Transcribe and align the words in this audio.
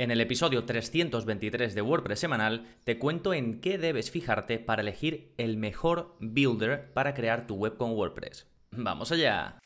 En 0.00 0.10
el 0.10 0.22
episodio 0.22 0.64
323 0.64 1.74
de 1.74 1.82
WordPress 1.82 2.20
semanal 2.20 2.64
te 2.84 2.98
cuento 2.98 3.34
en 3.34 3.60
qué 3.60 3.76
debes 3.76 4.10
fijarte 4.10 4.58
para 4.58 4.80
elegir 4.80 5.34
el 5.36 5.58
mejor 5.58 6.16
builder 6.20 6.90
para 6.94 7.12
crear 7.12 7.46
tu 7.46 7.56
web 7.56 7.76
con 7.76 7.90
WordPress. 7.92 8.46
¡Vamos 8.70 9.12
allá! 9.12 9.58